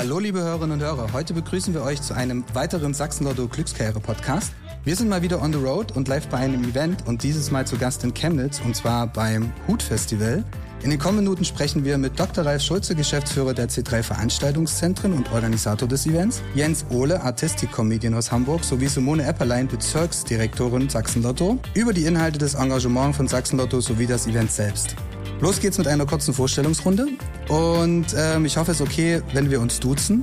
Hallo 0.00 0.18
liebe 0.18 0.40
Hörerinnen 0.40 0.80
und 0.80 0.82
Hörer, 0.82 1.12
heute 1.12 1.34
begrüßen 1.34 1.74
wir 1.74 1.82
euch 1.82 2.00
zu 2.00 2.14
einem 2.14 2.42
weiteren 2.54 2.94
Sachsen-Lotto 2.94 3.48
Glückskarriere-Podcast. 3.48 4.50
Wir 4.82 4.96
sind 4.96 5.10
mal 5.10 5.20
wieder 5.20 5.42
on 5.42 5.52
the 5.52 5.58
road 5.58 5.94
und 5.94 6.08
live 6.08 6.26
bei 6.28 6.38
einem 6.38 6.64
Event 6.64 7.06
und 7.06 7.22
dieses 7.22 7.50
Mal 7.50 7.66
zu 7.66 7.76
Gast 7.76 8.02
in 8.02 8.14
Chemnitz 8.14 8.62
und 8.64 8.74
zwar 8.74 9.08
beim 9.08 9.52
Hut-Festival. 9.68 10.42
In 10.82 10.88
den 10.88 10.98
kommenden 10.98 11.24
Minuten 11.24 11.44
sprechen 11.44 11.84
wir 11.84 11.98
mit 11.98 12.18
Dr. 12.18 12.46
Ralf 12.46 12.62
Schulze, 12.62 12.94
Geschäftsführer 12.94 13.52
der 13.52 13.68
C3 13.68 14.02
Veranstaltungszentren 14.02 15.12
und 15.12 15.30
Organisator 15.32 15.86
des 15.86 16.06
Events, 16.06 16.40
Jens 16.54 16.86
Ohle, 16.88 17.22
Artistik-Comedian 17.22 18.14
aus 18.14 18.32
Hamburg, 18.32 18.64
sowie 18.64 18.88
Simone 18.88 19.26
Epperlein, 19.26 19.68
Bezirksdirektorin 19.68 20.88
Sachsen-Lotto, 20.88 21.58
über 21.74 21.92
die 21.92 22.06
Inhalte 22.06 22.38
des 22.38 22.54
Engagements 22.54 23.18
von 23.18 23.28
Sachsen-Lotto 23.28 23.82
sowie 23.82 24.06
das 24.06 24.26
Event 24.26 24.50
selbst. 24.50 24.96
Los 25.40 25.58
geht's 25.58 25.78
mit 25.78 25.88
einer 25.88 26.04
kurzen 26.04 26.34
Vorstellungsrunde 26.34 27.08
und 27.48 28.06
ähm, 28.14 28.44
ich 28.44 28.58
hoffe, 28.58 28.72
es 28.72 28.80
ist 28.80 28.86
okay, 28.86 29.22
wenn 29.32 29.50
wir 29.50 29.58
uns 29.60 29.80
duzen. 29.80 30.22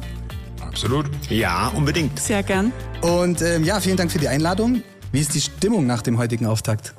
Absolut. 0.61 1.07
Ja, 1.27 1.69
unbedingt. 1.69 2.19
Sehr 2.19 2.43
gern. 2.43 2.71
Und 3.01 3.41
ähm, 3.41 3.63
ja, 3.63 3.79
vielen 3.79 3.97
Dank 3.97 4.11
für 4.11 4.19
die 4.19 4.27
Einladung. 4.27 4.83
Wie 5.11 5.19
ist 5.19 5.33
die 5.33 5.41
Stimmung 5.41 5.87
nach 5.87 6.03
dem 6.03 6.19
heutigen 6.19 6.45
Auftakt? 6.45 6.93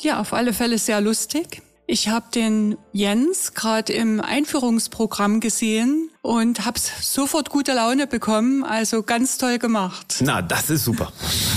Ja, 0.00 0.20
auf 0.20 0.32
alle 0.32 0.52
Fälle 0.52 0.78
sehr 0.78 1.00
lustig. 1.00 1.62
Ich 1.88 2.08
habe 2.08 2.26
den 2.32 2.76
Jens 2.92 3.52
gerade 3.54 3.92
im 3.92 4.20
Einführungsprogramm 4.20 5.40
gesehen 5.40 6.09
und 6.22 6.66
habe 6.66 6.78
sofort 6.78 7.50
gute 7.50 7.72
Laune 7.72 8.06
bekommen. 8.06 8.62
Also 8.64 9.02
ganz 9.02 9.38
toll 9.38 9.58
gemacht. 9.58 10.16
Na, 10.20 10.42
das 10.42 10.70
ist 10.70 10.84
super. 10.84 11.12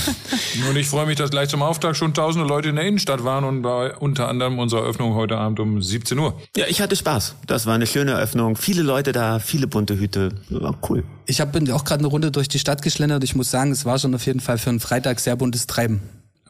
und 0.69 0.75
ich 0.75 0.87
freue 0.87 1.05
mich, 1.05 1.17
dass 1.17 1.29
gleich 1.31 1.49
zum 1.49 1.61
Auftakt 1.61 1.97
schon 1.97 2.13
tausende 2.13 2.47
Leute 2.47 2.69
in 2.69 2.75
der 2.75 2.85
Innenstadt 2.85 3.23
waren 3.23 3.43
und 3.43 3.61
bei 3.61 3.95
unter 3.97 4.29
anderem 4.29 4.59
unserer 4.59 4.81
Eröffnung 4.81 5.15
heute 5.15 5.37
Abend 5.37 5.59
um 5.59 5.81
17 5.81 6.17
Uhr. 6.17 6.39
Ja, 6.55 6.65
ich 6.67 6.81
hatte 6.81 6.95
Spaß. 6.95 7.35
Das 7.45 7.65
war 7.65 7.75
eine 7.75 7.87
schöne 7.87 8.11
Eröffnung. 8.11 8.55
Viele 8.55 8.83
Leute 8.83 9.11
da, 9.11 9.39
viele 9.39 9.67
bunte 9.67 9.97
Hüte. 9.97 10.29
War 10.49 10.77
cool. 10.89 11.03
Ich 11.25 11.41
hab, 11.41 11.51
bin 11.51 11.69
auch 11.71 11.83
gerade 11.83 11.99
eine 11.99 12.07
Runde 12.07 12.31
durch 12.31 12.47
die 12.47 12.59
Stadt 12.59 12.81
geschlendert. 12.81 13.23
Ich 13.23 13.35
muss 13.35 13.51
sagen, 13.51 13.71
es 13.71 13.85
war 13.85 13.99
schon 13.99 14.15
auf 14.15 14.25
jeden 14.25 14.39
Fall 14.39 14.57
für 14.57 14.69
einen 14.69 14.79
Freitag 14.79 15.19
sehr 15.19 15.35
buntes 15.35 15.67
Treiben. 15.67 16.01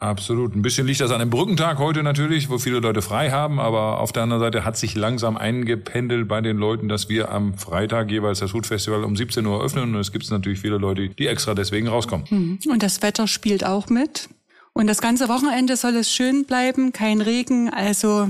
Absolut. 0.04 0.54
Ein 0.54 0.60
bisschen 0.60 0.86
liegt 0.86 1.00
das 1.00 1.10
an 1.10 1.20
dem 1.20 1.30
Brückentag 1.30 1.78
heute 1.78 2.02
natürlich, 2.02 2.50
wo 2.50 2.58
viele 2.58 2.80
Leute 2.80 3.00
frei 3.00 3.30
haben, 3.30 3.58
aber 3.58 4.00
auf 4.00 4.12
der 4.12 4.24
anderen 4.24 4.42
Seite 4.42 4.62
hat 4.62 4.76
sich 4.76 4.94
langsam 4.94 5.38
eingependelt 5.38 6.28
bei 6.28 6.42
den 6.42 6.58
Leuten, 6.58 6.90
dass 6.90 7.08
wir 7.08 7.30
am 7.30 7.54
Freitag 7.54 8.10
jeweils 8.10 8.40
das 8.40 8.52
Hutfestival 8.52 9.02
um 9.02 9.16
17 9.16 9.46
Uhr 9.46 9.64
öffnen 9.64 9.94
und 9.94 10.00
es 10.00 10.12
gibt 10.12 10.30
natürlich 10.30 10.60
viele 10.60 10.76
Leute, 10.76 11.08
die 11.08 11.26
extra 11.26 11.54
deswegen 11.54 11.88
rauskommen. 11.88 12.26
Hm. 12.28 12.58
Und 12.68 12.82
das 12.82 13.00
Wetter 13.00 13.26
spielt 13.26 13.64
auch 13.64 13.88
mit. 13.88 14.28
Und 14.74 14.88
das 14.88 15.00
ganze 15.00 15.30
Wochenende 15.30 15.74
soll 15.74 15.96
es 15.96 16.12
schön 16.12 16.44
bleiben, 16.44 16.92
kein 16.92 17.22
Regen, 17.22 17.70
also 17.70 18.28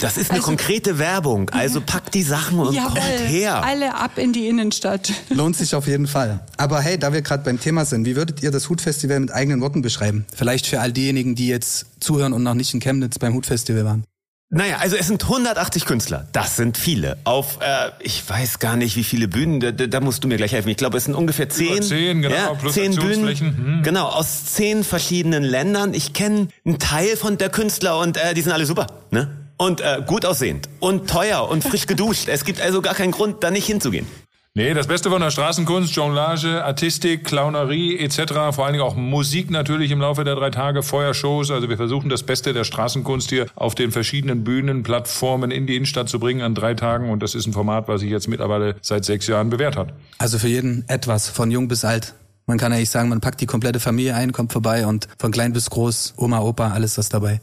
das 0.00 0.16
ist 0.16 0.30
eine 0.30 0.40
also, 0.40 0.48
konkrete 0.48 0.98
Werbung. 0.98 1.50
Also 1.50 1.80
packt 1.80 2.14
die 2.14 2.22
Sachen 2.22 2.58
und 2.58 2.74
jawohl, 2.74 2.90
kommt 2.90 3.28
her. 3.28 3.62
Alle 3.62 3.94
ab 3.94 4.18
in 4.18 4.32
die 4.32 4.48
Innenstadt. 4.48 5.12
Lohnt 5.28 5.56
sich 5.56 5.74
auf 5.74 5.86
jeden 5.86 6.06
Fall. 6.06 6.40
Aber 6.56 6.80
hey, 6.80 6.98
da 6.98 7.12
wir 7.12 7.22
gerade 7.22 7.44
beim 7.44 7.60
Thema 7.60 7.84
sind, 7.84 8.06
wie 8.06 8.16
würdet 8.16 8.42
ihr 8.42 8.50
das 8.50 8.68
Hutfestival 8.68 9.20
mit 9.20 9.32
eigenen 9.32 9.60
Worten 9.60 9.82
beschreiben? 9.82 10.26
Vielleicht 10.34 10.66
für 10.66 10.80
all 10.80 10.92
diejenigen, 10.92 11.34
die 11.34 11.48
jetzt 11.48 11.86
zuhören 12.00 12.32
und 12.32 12.42
noch 12.42 12.54
nicht 12.54 12.72
in 12.74 12.80
Chemnitz 12.80 13.18
beim 13.18 13.34
Hutfestival 13.34 13.84
waren. 13.84 14.04
Naja, 14.54 14.76
also 14.80 14.96
es 14.96 15.06
sind 15.06 15.22
180 15.22 15.86
Künstler. 15.86 16.28
Das 16.32 16.56
sind 16.56 16.76
viele. 16.76 17.16
Auf, 17.24 17.58
äh, 17.62 17.90
ich 18.00 18.28
weiß 18.28 18.58
gar 18.58 18.76
nicht, 18.76 18.96
wie 18.96 19.04
viele 19.04 19.26
Bühnen, 19.26 19.60
da, 19.60 19.72
da 19.72 20.00
musst 20.00 20.24
du 20.24 20.28
mir 20.28 20.36
gleich 20.36 20.52
helfen. 20.52 20.68
Ich 20.68 20.76
glaube, 20.76 20.98
es 20.98 21.04
sind 21.04 21.14
ungefähr 21.14 21.48
zehn. 21.48 21.78
Über 21.78 21.80
zehn, 21.80 22.20
genau, 22.20 22.34
ja, 22.34 22.54
plus 22.54 22.74
zehn 22.74 22.94
Bühnen. 22.94 23.34
Hm. 23.34 23.80
Genau, 23.82 24.08
aus 24.08 24.44
zehn 24.44 24.84
verschiedenen 24.84 25.42
Ländern. 25.42 25.94
Ich 25.94 26.12
kenne 26.12 26.48
einen 26.66 26.78
Teil 26.78 27.16
von 27.16 27.38
der 27.38 27.48
Künstler 27.48 27.98
und 27.98 28.18
äh, 28.18 28.34
die 28.34 28.42
sind 28.42 28.52
alle 28.52 28.66
super. 28.66 28.88
Ne? 29.10 29.41
Und 29.62 29.80
äh, 29.80 30.02
gut 30.04 30.26
aussehend 30.26 30.68
und 30.80 31.08
teuer 31.08 31.48
und 31.48 31.62
frisch 31.62 31.86
geduscht. 31.86 32.28
Es 32.28 32.44
gibt 32.44 32.60
also 32.60 32.82
gar 32.82 32.94
keinen 32.94 33.12
Grund, 33.12 33.44
da 33.44 33.50
nicht 33.50 33.66
hinzugehen. 33.66 34.06
Nee, 34.54 34.74
das 34.74 34.86
Beste 34.86 35.08
von 35.08 35.22
der 35.22 35.30
Straßenkunst, 35.30 35.94
Jonglage, 35.94 36.62
Artistik, 36.62 37.24
Clownerie 37.24 37.96
etc., 37.98 38.52
vor 38.52 38.66
allen 38.66 38.74
Dingen 38.74 38.84
auch 38.84 38.96
Musik 38.96 39.50
natürlich 39.50 39.90
im 39.92 40.00
Laufe 40.00 40.24
der 40.24 40.34
drei 40.34 40.50
Tage, 40.50 40.82
Feuershows. 40.82 41.50
Also 41.50 41.70
wir 41.70 41.78
versuchen 41.78 42.10
das 42.10 42.22
Beste 42.24 42.52
der 42.52 42.64
Straßenkunst 42.64 43.30
hier 43.30 43.46
auf 43.54 43.74
den 43.74 43.92
verschiedenen 43.92 44.44
Bühnen, 44.44 44.82
Plattformen 44.82 45.50
in 45.50 45.66
die 45.66 45.76
Innenstadt 45.76 46.10
zu 46.10 46.18
bringen 46.18 46.42
an 46.42 46.54
drei 46.54 46.74
Tagen. 46.74 47.08
Und 47.08 47.22
das 47.22 47.34
ist 47.34 47.46
ein 47.46 47.54
Format, 47.54 47.88
was 47.88 48.02
sich 48.02 48.10
jetzt 48.10 48.28
mittlerweile 48.28 48.74
seit 48.82 49.06
sechs 49.06 49.26
Jahren 49.26 49.48
bewährt 49.48 49.76
hat. 49.76 49.94
Also 50.18 50.38
für 50.38 50.48
jeden 50.48 50.84
etwas, 50.88 51.30
von 51.30 51.50
jung 51.50 51.68
bis 51.68 51.84
alt. 51.86 52.14
Man 52.46 52.58
kann 52.58 52.72
eigentlich 52.72 52.90
sagen, 52.90 53.08
man 53.08 53.20
packt 53.20 53.40
die 53.40 53.46
komplette 53.46 53.80
Familie 53.80 54.16
ein, 54.16 54.32
kommt 54.32 54.52
vorbei 54.52 54.86
und 54.86 55.08
von 55.18 55.30
klein 55.30 55.54
bis 55.54 55.70
groß, 55.70 56.14
Oma, 56.16 56.40
Opa, 56.40 56.72
alles 56.72 56.98
was 56.98 57.08
dabei. 57.08 57.40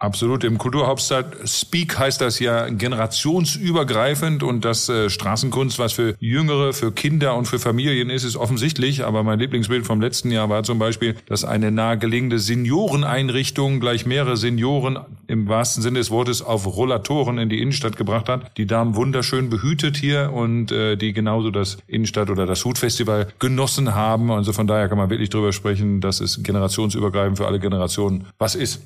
Absolut. 0.00 0.44
Im 0.44 0.56
Kulturhauptstadt 0.56 1.46
Speak 1.46 1.98
heißt 1.98 2.22
das 2.22 2.38
ja 2.38 2.70
generationsübergreifend 2.70 4.42
und 4.42 4.64
das 4.64 4.88
äh, 4.88 5.10
Straßenkunst, 5.10 5.78
was 5.78 5.92
für 5.92 6.14
Jüngere, 6.18 6.72
für 6.72 6.90
Kinder 6.90 7.36
und 7.36 7.44
für 7.44 7.58
Familien 7.58 8.08
ist, 8.08 8.24
ist 8.24 8.36
offensichtlich. 8.36 9.04
Aber 9.04 9.22
mein 9.24 9.38
Lieblingsbild 9.38 9.84
vom 9.84 10.00
letzten 10.00 10.30
Jahr 10.30 10.48
war 10.48 10.62
zum 10.62 10.78
Beispiel, 10.78 11.16
dass 11.26 11.44
eine 11.44 11.70
nahegelegene 11.70 12.38
Senioreneinrichtung 12.38 13.78
gleich 13.78 14.06
mehrere 14.06 14.38
Senioren 14.38 15.00
im 15.26 15.48
wahrsten 15.48 15.82
Sinne 15.82 15.98
des 15.98 16.10
Wortes 16.10 16.40
auf 16.40 16.66
Rollatoren 16.66 17.36
in 17.36 17.50
die 17.50 17.60
Innenstadt 17.60 17.98
gebracht 17.98 18.30
hat. 18.30 18.56
Die 18.56 18.66
Damen 18.66 18.96
wunderschön 18.96 19.50
behütet 19.50 19.98
hier 19.98 20.32
und 20.32 20.72
äh, 20.72 20.96
die 20.96 21.12
genauso 21.12 21.50
das 21.50 21.76
Innenstadt 21.86 22.30
oder 22.30 22.46
das 22.46 22.64
Hutfestival 22.64 23.28
genossen 23.38 23.94
haben. 23.94 24.30
Also 24.30 24.54
von 24.54 24.66
daher 24.66 24.88
kann 24.88 24.96
man 24.96 25.10
wirklich 25.10 25.28
drüber 25.28 25.52
sprechen, 25.52 26.00
dass 26.00 26.22
es 26.22 26.42
generationsübergreifend 26.42 27.36
für 27.36 27.46
alle 27.46 27.60
Generationen 27.60 28.24
was 28.38 28.54
ist. 28.54 28.80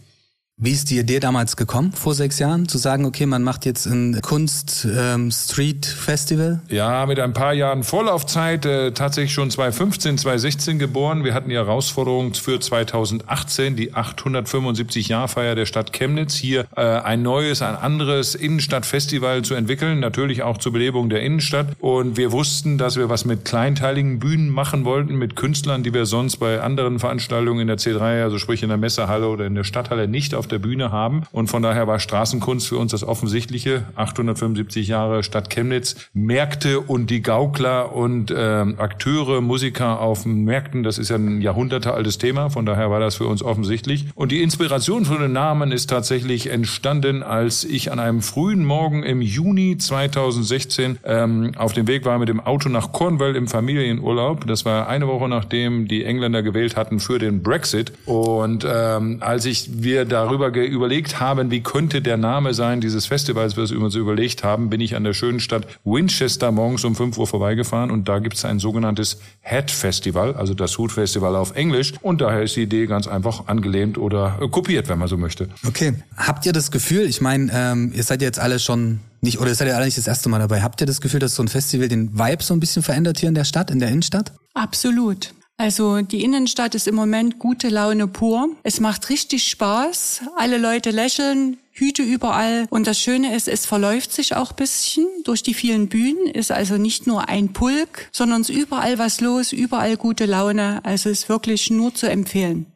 Wie 0.57 0.71
ist 0.71 0.89
die 0.91 1.01
Idee 1.01 1.19
damals 1.19 1.57
gekommen, 1.57 1.91
vor 1.91 2.15
sechs 2.15 2.39
Jahren, 2.39 2.69
zu 2.69 2.79
sagen, 2.79 3.07
okay, 3.07 3.27
man 3.27 3.43
macht 3.43 3.67
jetzt 3.67 3.87
ein 3.87 4.21
Kunst-Street-Festival? 4.23 6.61
Ähm, 6.71 6.77
ja, 6.77 7.07
mit 7.07 7.19
ein 7.19 7.33
paar 7.33 7.55
Jahren 7.55 7.83
Vorlaufzeit, 7.83 8.65
äh, 8.65 8.93
tatsächlich 8.93 9.35
schon 9.35 9.51
2015, 9.51 10.17
2016 10.17 10.79
geboren. 10.79 11.25
Wir 11.25 11.35
hatten 11.35 11.49
die 11.49 11.57
Herausforderung 11.57 12.35
für 12.35 12.61
2018, 12.61 13.75
die 13.75 13.95
875-Jahr-Feier 13.95 15.57
der 15.57 15.67
Stadt 15.67 15.93
Chemnitz, 15.93 16.37
hier 16.37 16.67
äh, 16.77 16.83
ein 16.83 17.23
neues, 17.23 17.61
ein 17.61 17.75
anderes 17.75 18.37
Innenstadtfestival 18.37 19.43
zu 19.43 19.55
entwickeln, 19.55 19.99
natürlich 19.99 20.45
auch 20.45 20.59
zur 20.59 20.73
Belebung 20.73 21.11
der 21.11 21.23
Innenstadt. 21.23 21.67
Und 21.81 22.17
wir 22.17 22.31
wussten, 22.31 22.79
dass 22.79 22.97
wir 22.97 23.09
was 23.09 23.25
mit 23.25 23.45
kleinteiligen 23.45 24.21
Bühnen 24.21 24.51
machen 24.51 24.85
wollten, 24.85 25.17
mit 25.17 25.35
Künstlern, 25.35 25.83
die 25.83 25.93
wir 25.93 26.07
sonst 26.07 26.37
bei 26.37 26.61
anderen 26.61 27.01
Veranstaltungen 27.01 27.63
in 27.63 27.67
der 27.67 27.79
C3, 27.79 28.23
also 28.23 28.39
sprich 28.39 28.63
in 28.63 28.69
der 28.69 28.79
Messehalle 28.79 29.27
oder 29.27 29.47
in 29.47 29.57
der 29.57 29.65
Stadthalle 29.65 30.07
nicht 30.07 30.33
auf 30.33 30.44
auf 30.45 30.49
der 30.49 30.59
Bühne 30.59 30.93
haben. 30.93 31.23
Und 31.33 31.49
von 31.49 31.63
daher 31.63 31.87
war 31.87 31.99
Straßenkunst 31.99 32.69
für 32.69 32.77
uns 32.77 32.93
das 32.93 33.03
Offensichtliche. 33.03 33.85
875 33.95 34.89
Jahre 34.89 35.23
Stadt 35.23 35.49
Chemnitz, 35.49 35.97
Märkte 36.13 36.81
und 36.81 37.09
die 37.09 37.23
Gaukler 37.23 37.95
und 37.95 38.31
äh, 38.31 38.35
Akteure, 38.35 39.41
Musiker 39.41 40.01
auf 40.01 40.27
Märkten, 40.27 40.83
das 40.83 40.99
ist 40.99 41.09
ja 41.09 41.17
ein 41.17 41.41
jahrhundertealtes 41.41 42.19
Thema. 42.19 42.51
Von 42.51 42.67
daher 42.67 42.91
war 42.91 43.01
das 43.01 43.15
für 43.15 43.27
uns 43.27 43.43
offensichtlich. 43.43 44.07
Und 44.15 44.33
die 44.33 44.43
Inspiration 44.43 45.07
für 45.07 45.19
den 45.19 45.33
Namen 45.33 45.73
ist 45.73 45.89
tatsächlich 45.89 46.51
entstanden, 46.51 47.23
als 47.23 47.65
ich 47.65 47.91
an 47.91 47.99
einem 47.99 48.21
frühen 48.21 48.65
Morgen 48.65 49.03
im 49.03 49.23
Juni 49.23 49.79
2016 49.79 50.99
ähm, 51.05 51.53
auf 51.57 51.73
dem 51.73 51.87
Weg 51.87 52.05
war 52.05 52.19
mit 52.19 52.29
dem 52.29 52.41
Auto 52.41 52.69
nach 52.69 52.93
Cornwall 52.93 53.35
im 53.35 53.49
Familienurlaub. 53.49 54.47
Das 54.47 54.67
war 54.67 54.89
eine 54.89 55.09
Woche 55.09 55.29
nachdem 55.29 55.89
die 55.89 56.05
Engländer 56.05 56.43
gewählt 56.43 56.77
hatten 56.77 57.01
für 57.01 57.19
den 57.19 57.43
Brexit. 57.43 57.93
Und 58.05 58.67
ähm, 58.69 59.19
als 59.21 59.47
ich 59.47 59.83
wir 59.83 60.05
darüber 60.05 60.34
darüber 60.39 60.65
überlegt 60.65 61.21
haben, 61.21 61.51
wie 61.51 61.63
könnte 61.63 62.03
der 62.03 62.17
Name 62.17 62.55
sein 62.55 62.81
dieses 62.81 63.07
Festivals, 63.07 63.57
was 63.57 63.71
wir 63.71 63.81
uns 63.81 63.95
überlegt 63.95 64.45
haben, 64.45 64.71
bin 64.71 64.81
ich 64.81 64.97
an 64.97 65.05
der 65.05 65.13
schönen 65.13 65.41
Stadt 65.41 65.67
Winchester 65.85 66.51
morgens 66.53 66.85
um 66.85 66.95
5 66.95 67.17
Uhr 67.19 67.27
vorbeigefahren 67.27 67.91
und 67.91 68.09
da 68.09 68.19
gibt 68.19 68.37
es 68.37 68.45
ein 68.45 68.59
sogenanntes 68.59 69.19
Hat 69.43 69.71
Festival, 69.71 70.35
also 70.35 70.55
das 70.55 70.77
Hut 70.79 70.93
Festival 70.93 71.37
auf 71.37 71.55
Englisch 71.55 71.95
und 72.03 72.21
daher 72.21 72.43
ist 72.43 72.57
die 72.57 72.63
Idee 72.63 72.87
ganz 72.87 73.07
einfach 73.07 73.47
angelehnt 73.47 73.99
oder 73.99 74.39
äh, 74.41 74.49
kopiert, 74.49 74.89
wenn 74.89 74.99
man 74.99 75.09
so 75.09 75.17
möchte. 75.17 75.49
Okay, 75.67 75.95
habt 76.17 76.47
ihr 76.47 76.53
das 76.53 76.71
Gefühl, 76.71 77.03
ich 77.03 77.21
meine, 77.21 77.51
ähm, 77.55 77.93
ihr 77.95 78.03
seid 78.03 78.23
jetzt 78.23 78.39
alle 78.39 78.59
schon 78.59 79.01
nicht, 79.21 79.41
oder 79.41 79.49
ihr 79.49 79.55
seid 79.55 79.69
ja 79.69 79.77
alle 79.77 79.87
nicht 79.87 79.99
das 79.99 80.07
erste 80.07 80.29
Mal 80.29 80.39
dabei, 80.39 80.63
habt 80.63 80.81
ihr 80.81 80.87
das 80.87 81.01
Gefühl, 81.01 81.21
dass 81.21 81.35
so 81.35 81.43
ein 81.43 81.49
Festival 81.49 81.89
den 81.89 82.19
Vibe 82.19 82.43
so 82.43 82.55
ein 82.55 82.61
bisschen 82.61 82.83
verändert 82.83 83.19
hier 83.19 83.29
in 83.29 83.35
der 83.35 83.45
Stadt, 83.45 83.71
in 83.71 83.79
der 83.79 83.89
Innenstadt? 83.89 84.33
Absolut. 84.55 85.33
Also 85.57 86.01
die 86.01 86.25
Innenstadt 86.25 86.75
ist 86.75 86.89
im 86.89 86.97
Moment 86.97 87.39
gute 87.39 87.69
Laune 87.69 88.09
pur. 88.09 88.49
Es 88.65 88.81
macht 88.81 89.09
richtig 89.09 89.49
Spaß. 89.49 90.23
Alle 90.37 90.59
Leute 90.59 90.91
lächeln, 90.91 91.59
Hüte 91.71 92.03
überall. 92.03 92.67
Und 92.71 92.89
das 92.89 92.99
Schöne 92.99 93.37
ist, 93.37 93.47
es 93.47 93.65
verläuft 93.65 94.13
sich 94.13 94.35
auch 94.35 94.53
bisschen 94.53 95.07
durch 95.25 95.45
die 95.45 95.55
vielen 95.55 95.89
Bühnen. 95.89 96.27
Ist 96.27 96.51
also 96.51 96.77
nicht 96.77 97.07
nur 97.07 97.29
ein 97.29 97.53
Pulk, 97.53 98.09
sondern 98.11 98.41
es 98.41 98.51
ist 98.51 98.57
überall 98.57 98.99
was 98.99 99.21
los, 99.21 99.53
überall 99.53 99.97
gute 99.97 100.27
Laune. 100.27 100.85
Also 100.85 101.09
ist 101.09 101.29
wirklich 101.29 101.71
nur 101.71 101.95
zu 101.95 102.11
empfehlen. 102.11 102.67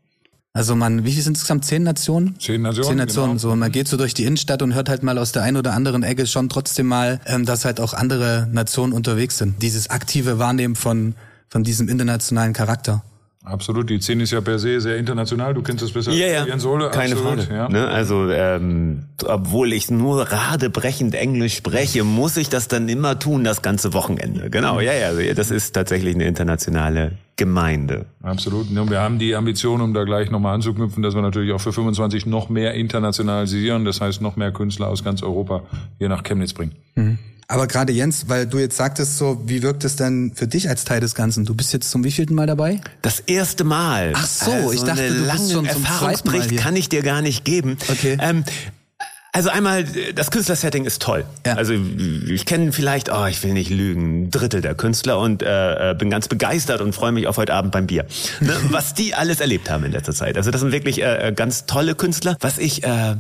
Also 0.53 0.75
man, 0.75 1.05
wie 1.05 1.13
viel 1.13 1.23
sind 1.23 1.37
es 1.37 1.43
insgesamt? 1.43 1.65
Zehn 1.65 1.83
Nationen? 1.83 2.39
Zehn 2.41 2.63
Nationen. 2.63 2.89
Zehn 2.89 2.97
Nationen. 2.97 3.29
Genau. 3.31 3.39
So, 3.39 3.57
man 3.57 3.71
geht 3.71 3.87
so 3.87 3.97
durch 3.97 4.15
die 4.15 4.25
Innenstadt 4.25 4.63
und 4.63 4.75
hört 4.75 4.89
halt 4.89 5.03
mal 5.03 5.19
aus 5.19 5.33
der 5.33 5.43
einen 5.43 5.57
oder 5.57 5.73
anderen 5.73 6.03
Ecke 6.03 6.27
schon 6.27 6.49
trotzdem 6.49 6.87
mal, 6.87 7.21
ähm, 7.27 7.45
dass 7.45 7.65
halt 7.65 7.81
auch 7.81 7.93
andere 7.93 8.49
Nationen 8.51 8.93
unterwegs 8.93 9.39
sind. 9.39 9.63
Dieses 9.63 9.91
aktive 9.91 10.39
Wahrnehmen 10.39 10.75
von 10.75 11.15
von 11.49 11.65
diesem 11.65 11.89
internationalen 11.89 12.53
Charakter. 12.53 13.03
Absolut, 13.49 13.89
die 13.89 13.99
Szene 14.01 14.25
ist 14.25 14.33
ja 14.33 14.43
per 14.43 14.59
se 14.59 14.81
sehr 14.81 14.99
international. 14.99 15.55
Du 15.55 15.63
kennst 15.63 15.83
das 15.83 15.93
besser 15.93 16.13
ja, 16.13 16.27
ja. 16.27 16.45
Jens 16.45 16.63
Sohle. 16.63 16.91
Keine 16.91 17.15
Absolut, 17.15 17.45
Frage. 17.45 17.55
Ja. 17.55 17.69
Ne? 17.69 17.89
Also, 17.89 18.29
ähm, 18.31 19.05
obwohl 19.25 19.73
ich 19.73 19.91
nur 19.91 20.31
radebrechend 20.31 21.15
Englisch 21.15 21.57
spreche, 21.57 22.05
muss 22.05 22.37
ich 22.37 22.51
das 22.51 22.69
dann 22.69 22.89
immer 22.89 23.19
tun, 23.19 23.45
das 23.45 23.63
ganze 23.63 23.95
Wochenende. 23.95 24.51
Genau, 24.51 24.81
ja, 24.81 24.93
ja, 24.93 25.35
das 25.35 25.51
ist 25.51 25.73
tatsächlich 25.73 26.15
eine 26.15 26.27
internationale 26.27 27.13
Gemeinde. 27.37 28.05
Absolut. 28.23 28.69
Und 28.77 28.91
wir 28.91 29.01
haben 29.01 29.19
die 29.19 29.35
Ambition, 29.35 29.81
um 29.81 29.95
da 29.95 30.05
gleich 30.05 30.31
nochmal 30.31 30.55
anzuknüpfen, 30.55 31.03
dass 31.03 31.15
wir 31.15 31.23
natürlich 31.23 31.53
auch 31.53 31.61
für 31.61 31.73
25 31.73 32.27
noch 32.27 32.51
mehr 32.51 32.75
internationalisieren. 32.75 33.87
Das 33.87 34.01
heißt, 34.03 34.21
noch 34.21 34.37
mehr 34.37 34.53
Künstler 34.53 34.89
aus 34.89 35.05
ganz 35.05 35.23
Europa 35.23 35.63
hier 35.99 36.11
nach 36.11 36.23
Chemnitz 36.23 36.53
bringen. 36.53 36.73
Mhm. 36.97 37.19
Aber 37.51 37.67
gerade 37.67 37.95
Jens, 37.95 38.29
weil 38.29 38.47
du 38.47 38.59
jetzt 38.59 38.77
sagtest 38.77 39.17
so, 39.17 39.41
wie 39.47 39.63
wirkt 39.63 39.83
es 39.83 39.97
denn 39.97 40.33
für 40.35 40.47
dich 40.47 40.69
als 40.69 40.85
Teil 40.85 41.01
des 41.01 41.15
Ganzen? 41.15 41.47
Du 41.47 41.55
bist 41.55 41.73
jetzt 41.73 41.91
zum 41.91 42.05
wievielten 42.05 42.37
Mal 42.37 42.47
dabei? 42.47 42.83
Das 43.01 43.21
erste 43.21 43.65
Mal. 43.65 44.13
Ach 44.15 44.27
so, 44.27 44.53
also 44.53 44.73
ich 44.73 44.83
dachte, 44.83 45.09
du 45.09 45.31
bist 45.31 45.53
schon 45.53 45.67
zum 45.67 45.85
Erfahrungsbericht 45.85 46.59
kann 46.59 46.77
ich 46.77 46.91
dir 46.91 47.03
gar 47.03 47.23
nicht 47.23 47.47
geben. 47.47 47.79
Okay. 47.89 48.19
Ähm, 48.21 48.45
also 49.33 49.49
einmal, 49.49 49.85
das 50.15 50.31
Künstlersetting 50.31 50.85
ist 50.85 51.01
toll. 51.01 51.25
Ja. 51.47 51.55
Also 51.55 51.73
ich 51.73 52.45
kenne 52.45 52.73
vielleicht, 52.73 53.11
oh, 53.11 53.25
ich 53.25 53.43
will 53.43 53.55
nicht 53.55 53.71
lügen, 53.71 54.25
ein 54.25 54.31
Drittel 54.31 54.61
der 54.61 54.75
Künstler 54.75 55.19
und 55.19 55.43
äh, 55.43 55.95
bin 55.99 56.11
ganz 56.11 56.29
begeistert 56.29 56.83
und 56.83 56.95
freue 56.95 57.13
mich 57.13 57.29
auf 57.29 57.39
heute 57.39 57.55
Abend 57.55 57.73
beim 57.73 57.87
Bier. 57.87 58.05
Ne, 58.41 58.55
was 58.71 58.93
die 58.93 59.15
alles 59.15 59.41
erlebt 59.41 59.71
haben 59.71 59.85
in 59.85 59.93
letzter 59.93 60.13
Zeit. 60.13 60.37
Also 60.37 60.51
das 60.51 60.61
sind 60.61 60.73
wirklich 60.73 61.03
äh, 61.03 61.33
ganz 61.35 61.65
tolle 61.65 61.95
Künstler. 61.95 62.37
Was 62.41 62.59
ich, 62.59 62.85
äh, 62.85 63.17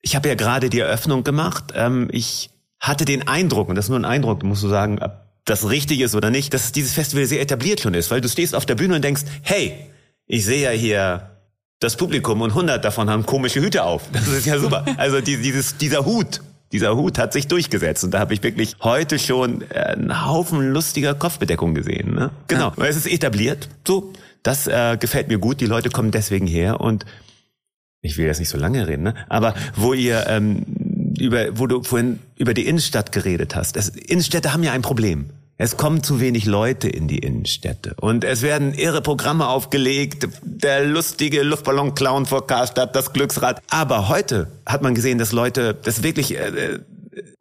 ich 0.00 0.16
habe 0.16 0.28
ja 0.28 0.36
gerade 0.36 0.70
die 0.70 0.80
Eröffnung 0.80 1.22
gemacht. 1.22 1.72
Ähm, 1.74 2.08
ich 2.12 2.48
hatte 2.80 3.04
den 3.04 3.26
Eindruck, 3.26 3.68
und 3.68 3.74
das 3.74 3.86
ist 3.86 3.90
nur 3.90 3.98
ein 3.98 4.04
Eindruck, 4.04 4.42
musst 4.42 4.62
du 4.62 4.68
sagen, 4.68 4.98
ob 5.00 5.28
das 5.44 5.68
richtig 5.68 6.00
ist 6.00 6.14
oder 6.14 6.30
nicht, 6.30 6.52
dass 6.54 6.72
dieses 6.72 6.92
Festival 6.92 7.24
sehr 7.26 7.40
etabliert 7.40 7.80
schon 7.80 7.94
ist, 7.94 8.10
weil 8.10 8.20
du 8.20 8.28
stehst 8.28 8.54
auf 8.54 8.66
der 8.66 8.74
Bühne 8.74 8.96
und 8.96 9.02
denkst, 9.02 9.22
hey, 9.42 9.74
ich 10.26 10.44
sehe 10.44 10.62
ja 10.62 10.70
hier 10.70 11.30
das 11.80 11.96
Publikum 11.96 12.40
und 12.42 12.50
100 12.50 12.84
davon 12.84 13.08
haben 13.08 13.24
komische 13.24 13.60
Hüte 13.60 13.84
auf. 13.84 14.02
Das 14.12 14.26
ist 14.28 14.46
ja 14.46 14.58
super. 14.58 14.84
Also 14.96 15.20
dieses, 15.20 15.76
dieser 15.76 16.04
Hut, 16.04 16.40
dieser 16.72 16.96
Hut 16.96 17.18
hat 17.18 17.32
sich 17.32 17.46
durchgesetzt 17.48 18.04
und 18.04 18.12
da 18.12 18.18
habe 18.18 18.34
ich 18.34 18.42
wirklich 18.42 18.76
heute 18.80 19.18
schon 19.18 19.62
äh, 19.70 19.74
einen 19.74 20.26
Haufen 20.26 20.72
lustiger 20.72 21.14
Kopfbedeckung 21.14 21.74
gesehen. 21.74 22.14
Ne? 22.14 22.30
Genau, 22.48 22.72
ja. 22.76 22.84
es 22.84 22.96
ist 22.96 23.06
etabliert. 23.06 23.68
So, 23.86 24.12
das 24.42 24.66
äh, 24.66 24.96
gefällt 24.98 25.28
mir 25.28 25.38
gut. 25.38 25.60
Die 25.60 25.66
Leute 25.66 25.88
kommen 25.90 26.10
deswegen 26.10 26.46
her 26.46 26.80
und 26.80 27.06
ich 28.00 28.18
will 28.18 28.26
jetzt 28.26 28.38
nicht 28.38 28.48
so 28.48 28.58
lange 28.58 28.86
reden, 28.86 29.02
ne? 29.02 29.14
aber 29.28 29.54
wo 29.74 29.92
ihr 29.92 30.26
ähm, 30.28 30.64
über, 31.18 31.58
wo 31.58 31.66
du 31.66 31.82
vorhin 31.82 32.18
über 32.36 32.54
die 32.54 32.66
Innenstadt 32.66 33.12
geredet 33.12 33.54
hast. 33.54 33.76
Das, 33.76 33.88
Innenstädte 33.88 34.52
haben 34.52 34.62
ja 34.62 34.72
ein 34.72 34.82
Problem. 34.82 35.30
Es 35.60 35.76
kommen 35.76 36.04
zu 36.04 36.20
wenig 36.20 36.46
Leute 36.46 36.88
in 36.88 37.08
die 37.08 37.18
Innenstädte. 37.18 37.94
Und 38.00 38.22
es 38.22 38.42
werden 38.42 38.74
irre 38.74 39.02
Programme 39.02 39.48
aufgelegt. 39.48 40.28
Der 40.44 40.84
lustige 40.84 41.42
Luftballon-Clown 41.42 42.26
vor 42.26 42.46
Karstadt, 42.46 42.94
das 42.94 43.12
Glücksrad. 43.12 43.60
Aber 43.68 44.08
heute 44.08 44.52
hat 44.64 44.82
man 44.82 44.94
gesehen, 44.94 45.18
dass 45.18 45.32
Leute, 45.32 45.74
das 45.74 46.04
wirklich 46.04 46.36
äh, 46.36 46.78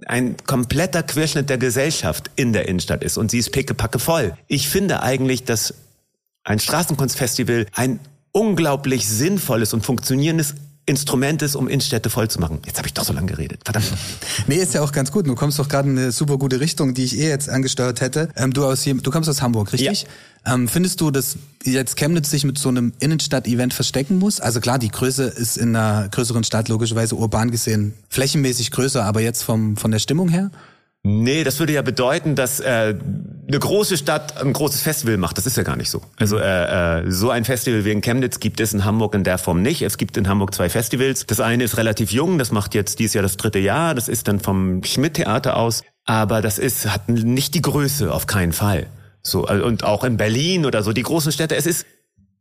ein 0.07 0.35
kompletter 0.47 1.03
Querschnitt 1.03 1.49
der 1.49 1.59
Gesellschaft 1.59 2.31
in 2.35 2.53
der 2.53 2.67
Innenstadt 2.67 3.03
ist. 3.03 3.17
Und 3.17 3.29
sie 3.29 3.37
ist 3.37 3.51
pickepacke 3.51 3.99
voll. 3.99 4.33
Ich 4.47 4.67
finde 4.67 5.03
eigentlich, 5.03 5.43
dass 5.43 5.75
ein 6.43 6.59
Straßenkunstfestival 6.59 7.67
ein 7.73 7.99
unglaublich 8.31 9.07
sinnvolles 9.07 9.73
und 9.73 9.85
funktionierendes 9.85 10.55
Instrument 10.87 11.41
ist, 11.41 11.55
um 11.55 11.67
Innenstädte 11.67 12.09
voll 12.09 12.29
zu 12.29 12.39
machen. 12.39 12.59
Jetzt 12.65 12.77
habe 12.77 12.87
ich 12.87 12.93
doch 12.93 13.03
so 13.03 13.11
lange 13.11 13.27
geredet. 13.27 13.59
Verdammt. 13.65 13.91
nee, 14.47 14.55
ist 14.55 14.73
ja 14.73 14.81
auch 14.81 14.93
ganz 14.93 15.11
gut. 15.11 15.27
Du 15.27 15.35
kommst 15.35 15.59
doch 15.59 15.67
gerade 15.67 15.89
in 15.89 15.97
eine 15.97 16.13
super 16.13 16.37
gute 16.37 16.61
Richtung, 16.61 16.93
die 16.93 17.03
ich 17.03 17.19
eh 17.19 17.27
jetzt 17.27 17.49
angesteuert 17.49 17.99
hätte. 17.99 18.29
Ähm, 18.37 18.53
du, 18.53 18.65
aus, 18.65 18.85
du 18.85 19.11
kommst 19.11 19.29
aus 19.29 19.41
Hamburg, 19.41 19.73
richtig? 19.73 20.03
Ja. 20.45 20.53
Ähm, 20.53 20.69
findest 20.69 21.01
du, 21.01 21.11
dass 21.11 21.35
jetzt 21.65 21.97
Chemnitz 21.97 22.31
sich 22.31 22.45
mit 22.45 22.57
so 22.57 22.69
einem 22.69 22.93
Innenstadt-Event 23.01 23.73
verstecken 23.73 24.17
muss? 24.17 24.39
Also 24.39 24.61
klar, 24.61 24.79
die 24.79 24.87
Größe 24.87 25.23
ist 25.23 25.57
in 25.57 25.75
einer 25.75 26.07
größeren 26.07 26.45
Stadt 26.45 26.69
logischerweise 26.69 27.15
urban 27.15 27.51
gesehen 27.51 27.93
flächenmäßig 28.07 28.71
größer, 28.71 29.03
aber 29.03 29.19
jetzt 29.19 29.43
vom, 29.43 29.75
von 29.75 29.91
der 29.91 29.99
Stimmung 29.99 30.29
her? 30.29 30.51
Nee, 31.03 31.43
das 31.43 31.59
würde 31.59 31.73
ja 31.73 31.81
bedeuten, 31.81 32.35
dass 32.35 32.59
äh, 32.59 32.95
eine 33.47 33.59
große 33.59 33.95
Stadt 33.95 34.41
ein 34.41 34.51
großes 34.51 34.81
Festival 34.81 35.17
macht. 35.17 35.37
Das 35.37 35.45
ist 35.45 35.55
ja 35.55 35.63
gar 35.63 35.77
nicht 35.77 35.89
so. 35.89 36.01
Also 36.17 36.37
äh, 36.37 36.99
äh, 36.99 37.11
so 37.11 37.29
ein 37.29 37.45
Festival 37.45 37.85
wie 37.85 37.91
in 37.91 38.01
Chemnitz 38.01 38.39
gibt 38.41 38.59
es 38.59 38.73
in 38.73 38.83
Hamburg 38.83 39.15
in 39.15 39.23
der 39.23 39.37
Form 39.37 39.61
nicht. 39.61 39.83
Es 39.83 39.97
gibt 39.97 40.17
in 40.17 40.27
Hamburg 40.27 40.53
zwei 40.53 40.69
Festivals. 40.69 41.25
Das 41.25 41.39
eine 41.39 41.63
ist 41.63 41.77
relativ 41.77 42.11
jung, 42.11 42.37
das 42.37 42.51
macht 42.51 42.75
jetzt 42.75 42.99
dieses 42.99 43.13
Jahr 43.13 43.21
das 43.21 43.37
dritte 43.37 43.59
Jahr. 43.59 43.95
Das 43.95 44.09
ist 44.09 44.27
dann 44.27 44.41
vom 44.41 44.83
Schmidt-Theater 44.83 45.55
aus. 45.55 45.83
Aber 46.03 46.41
das 46.41 46.57
ist, 46.59 46.91
hat 46.91 47.07
nicht 47.07 47.53
die 47.55 47.61
Größe, 47.61 48.13
auf 48.13 48.27
keinen 48.27 48.51
Fall. 48.51 48.87
So, 49.21 49.47
äh, 49.47 49.61
und 49.61 49.83
auch 49.83 50.03
in 50.03 50.17
Berlin 50.17 50.65
oder 50.65 50.83
so, 50.83 50.91
die 50.91 51.03
großen 51.03 51.31
Städte. 51.31 51.55
Es 51.55 51.67
ist 51.67 51.85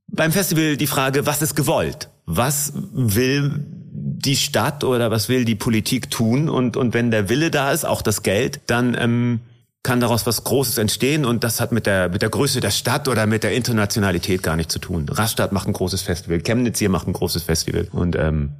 beim 0.08 0.32
Festival 0.32 0.76
die 0.76 0.86
Frage, 0.86 1.26
was 1.26 1.42
ist 1.42 1.54
gewollt? 1.54 2.08
Was 2.24 2.72
will 2.92 3.75
die 4.18 4.36
Stadt 4.36 4.84
oder 4.84 5.10
was 5.10 5.28
will 5.28 5.44
die 5.44 5.54
Politik 5.54 6.10
tun? 6.10 6.48
Und, 6.48 6.76
und 6.76 6.94
wenn 6.94 7.10
der 7.10 7.28
Wille 7.28 7.50
da 7.50 7.72
ist, 7.72 7.84
auch 7.84 8.02
das 8.02 8.22
Geld, 8.22 8.60
dann 8.66 8.96
ähm, 8.98 9.40
kann 9.82 10.00
daraus 10.00 10.26
was 10.26 10.42
Großes 10.42 10.78
entstehen 10.78 11.24
und 11.24 11.44
das 11.44 11.60
hat 11.60 11.70
mit 11.70 11.86
der, 11.86 12.08
mit 12.08 12.20
der 12.20 12.28
Größe 12.28 12.60
der 12.60 12.72
Stadt 12.72 13.06
oder 13.06 13.26
mit 13.26 13.44
der 13.44 13.54
Internationalität 13.54 14.42
gar 14.42 14.56
nichts 14.56 14.72
zu 14.72 14.80
tun. 14.80 15.08
Rastatt 15.08 15.52
macht 15.52 15.68
ein 15.68 15.72
großes 15.72 16.02
Festival, 16.02 16.40
Chemnitz 16.40 16.80
hier 16.80 16.88
macht 16.88 17.06
ein 17.06 17.12
großes 17.12 17.44
Festival 17.44 17.86
und 17.92 18.16
ähm, 18.16 18.50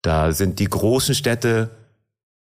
da 0.00 0.32
sind 0.32 0.58
die 0.58 0.64
großen 0.64 1.14
Städte 1.14 1.68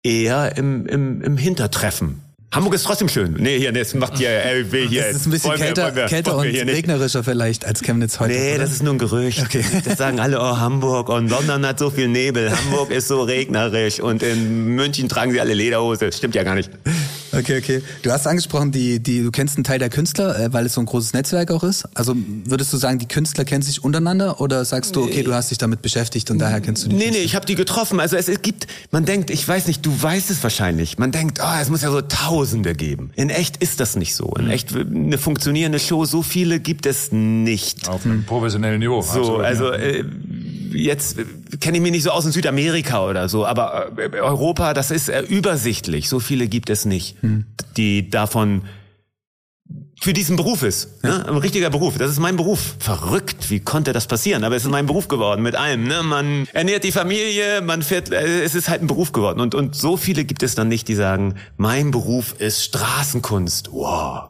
eher 0.01 0.55
im, 0.57 0.85
im, 0.87 1.21
im 1.21 1.35
Hintertreffen. 1.35 2.21
Hamburg 2.53 2.73
ist 2.73 2.83
trotzdem 2.83 3.07
schön. 3.07 3.33
Nee, 3.39 3.59
hier, 3.59 3.71
das 3.71 3.93
macht 3.93 4.17
hier, 4.17 4.29
will 4.71 4.89
hier. 4.89 5.03
Das 5.03 5.15
ist 5.15 5.25
ein 5.25 5.31
bisschen 5.31 5.55
kälter, 5.55 5.95
wir, 5.95 6.07
kälter 6.07 6.35
und 6.35 6.45
regnerischer 6.45 7.23
vielleicht 7.23 7.65
als 7.65 7.81
Chemnitz 7.81 8.19
heute. 8.19 8.33
Nee, 8.33 8.55
oder? 8.55 8.63
das 8.63 8.71
ist 8.73 8.83
nur 8.83 8.93
ein 8.93 8.97
Gerücht. 8.97 9.41
Okay. 9.41 9.63
Das 9.85 9.97
sagen 9.97 10.19
alle, 10.19 10.39
oh, 10.39 10.57
Hamburg 10.57 11.09
und 11.09 11.29
London 11.29 11.65
hat 11.65 11.79
so 11.79 11.89
viel 11.89 12.09
Nebel. 12.09 12.51
Hamburg 12.51 12.91
ist 12.91 13.07
so 13.07 13.21
regnerisch 13.21 14.01
und 14.01 14.21
in 14.21 14.65
München 14.75 15.07
tragen 15.07 15.31
sie 15.31 15.39
alle 15.39 15.53
Lederhose. 15.53 16.11
Stimmt 16.11 16.35
ja 16.35 16.43
gar 16.43 16.55
nicht. 16.55 16.69
Okay, 17.41 17.57
okay. 17.57 17.81
Du 18.01 18.11
hast 18.11 18.27
angesprochen, 18.27 18.71
die, 18.71 18.99
die, 18.99 19.23
du 19.23 19.31
kennst 19.31 19.57
einen 19.57 19.63
Teil 19.63 19.79
der 19.79 19.89
Künstler, 19.89 20.39
äh, 20.39 20.53
weil 20.53 20.65
es 20.65 20.73
so 20.73 20.81
ein 20.81 20.85
großes 20.85 21.13
Netzwerk 21.13 21.51
auch 21.51 21.63
ist. 21.63 21.87
Also 21.95 22.15
würdest 22.45 22.71
du 22.73 22.77
sagen, 22.77 22.99
die 22.99 23.07
Künstler 23.07 23.45
kennen 23.45 23.61
sich 23.61 23.83
untereinander 23.83 24.41
oder 24.41 24.63
sagst 24.65 24.95
du, 24.95 25.03
okay, 25.03 25.23
du 25.23 25.33
hast 25.33 25.51
dich 25.51 25.57
damit 25.57 25.81
beschäftigt 25.81 26.31
und 26.31 26.39
daher 26.39 26.61
kennst 26.61 26.85
du 26.85 26.89
die? 26.89 26.95
Nee, 26.95 27.03
Künstler? 27.05 27.19
nee, 27.21 27.25
ich 27.25 27.35
habe 27.35 27.45
die 27.45 27.55
getroffen. 27.55 27.99
Also 27.99 28.15
es, 28.15 28.27
es 28.27 28.41
gibt, 28.41 28.67
man 28.91 29.05
denkt, 29.05 29.29
ich 29.29 29.47
weiß 29.47 29.67
nicht, 29.67 29.85
du 29.85 29.91
weißt 30.01 30.31
es 30.31 30.41
wahrscheinlich. 30.43 30.97
Man 30.97 31.11
denkt, 31.11 31.39
oh, 31.41 31.59
es 31.61 31.69
muss 31.69 31.81
ja 31.81 31.91
so 31.91 32.01
Tausende 32.01 32.75
geben. 32.75 33.11
In 33.15 33.29
echt 33.29 33.57
ist 33.57 33.79
das 33.79 33.95
nicht 33.95 34.15
so. 34.15 34.33
In 34.37 34.49
echt 34.49 34.75
eine 34.75 35.17
funktionierende 35.17 35.79
Show, 35.79 36.05
so 36.05 36.21
viele 36.21 36.59
gibt 36.59 36.85
es 36.85 37.11
nicht. 37.11 37.87
Auf 37.87 38.05
einem 38.05 38.23
professionellen 38.25 38.79
Niveau. 38.79 39.01
So, 39.01 39.19
Absolut, 39.19 39.41
also 39.45 39.71
äh, 39.71 40.03
jetzt 40.71 41.17
kenne 41.59 41.77
ich 41.77 41.83
mich 41.83 41.91
nicht 41.91 42.03
so 42.03 42.11
aus 42.11 42.25
in 42.25 42.31
Südamerika 42.31 43.05
oder 43.05 43.29
so, 43.29 43.45
aber 43.45 43.91
äh, 43.97 44.19
Europa, 44.19 44.73
das 44.73 44.91
ist 44.91 45.09
äh, 45.09 45.21
übersichtlich. 45.21 46.09
So 46.09 46.19
viele 46.19 46.47
gibt 46.47 46.69
es 46.69 46.85
nicht, 46.85 47.21
hm. 47.21 47.45
die 47.77 48.09
davon 48.09 48.63
für 50.01 50.13
diesen 50.13 50.35
Beruf 50.35 50.63
ist. 50.63 51.03
Ne? 51.03 51.27
Ein 51.27 51.37
richtiger 51.37 51.69
Beruf. 51.69 51.97
Das 51.97 52.09
ist 52.09 52.19
mein 52.19 52.35
Beruf. 52.35 52.75
Verrückt, 52.79 53.51
wie 53.51 53.59
konnte 53.59 53.93
das 53.93 54.07
passieren? 54.07 54.43
Aber 54.43 54.55
es 54.55 54.63
ist 54.63 54.71
mein 54.71 54.87
Beruf 54.87 55.07
geworden 55.07 55.43
mit 55.43 55.55
allem. 55.55 55.87
Ne? 55.87 56.01
Man 56.01 56.47
ernährt 56.53 56.83
die 56.83 56.91
Familie, 56.91 57.61
man 57.61 57.83
fährt, 57.83 58.11
äh, 58.11 58.41
es 58.43 58.55
ist 58.55 58.67
halt 58.67 58.81
ein 58.81 58.87
Beruf 58.87 59.11
geworden. 59.11 59.39
Und, 59.39 59.53
und 59.53 59.75
so 59.75 59.97
viele 59.97 60.25
gibt 60.25 60.41
es 60.41 60.55
dann 60.55 60.69
nicht, 60.69 60.87
die 60.87 60.95
sagen, 60.95 61.35
mein 61.57 61.91
Beruf 61.91 62.35
ist 62.39 62.63
Straßenkunst. 62.63 63.71
Wow. 63.71 64.29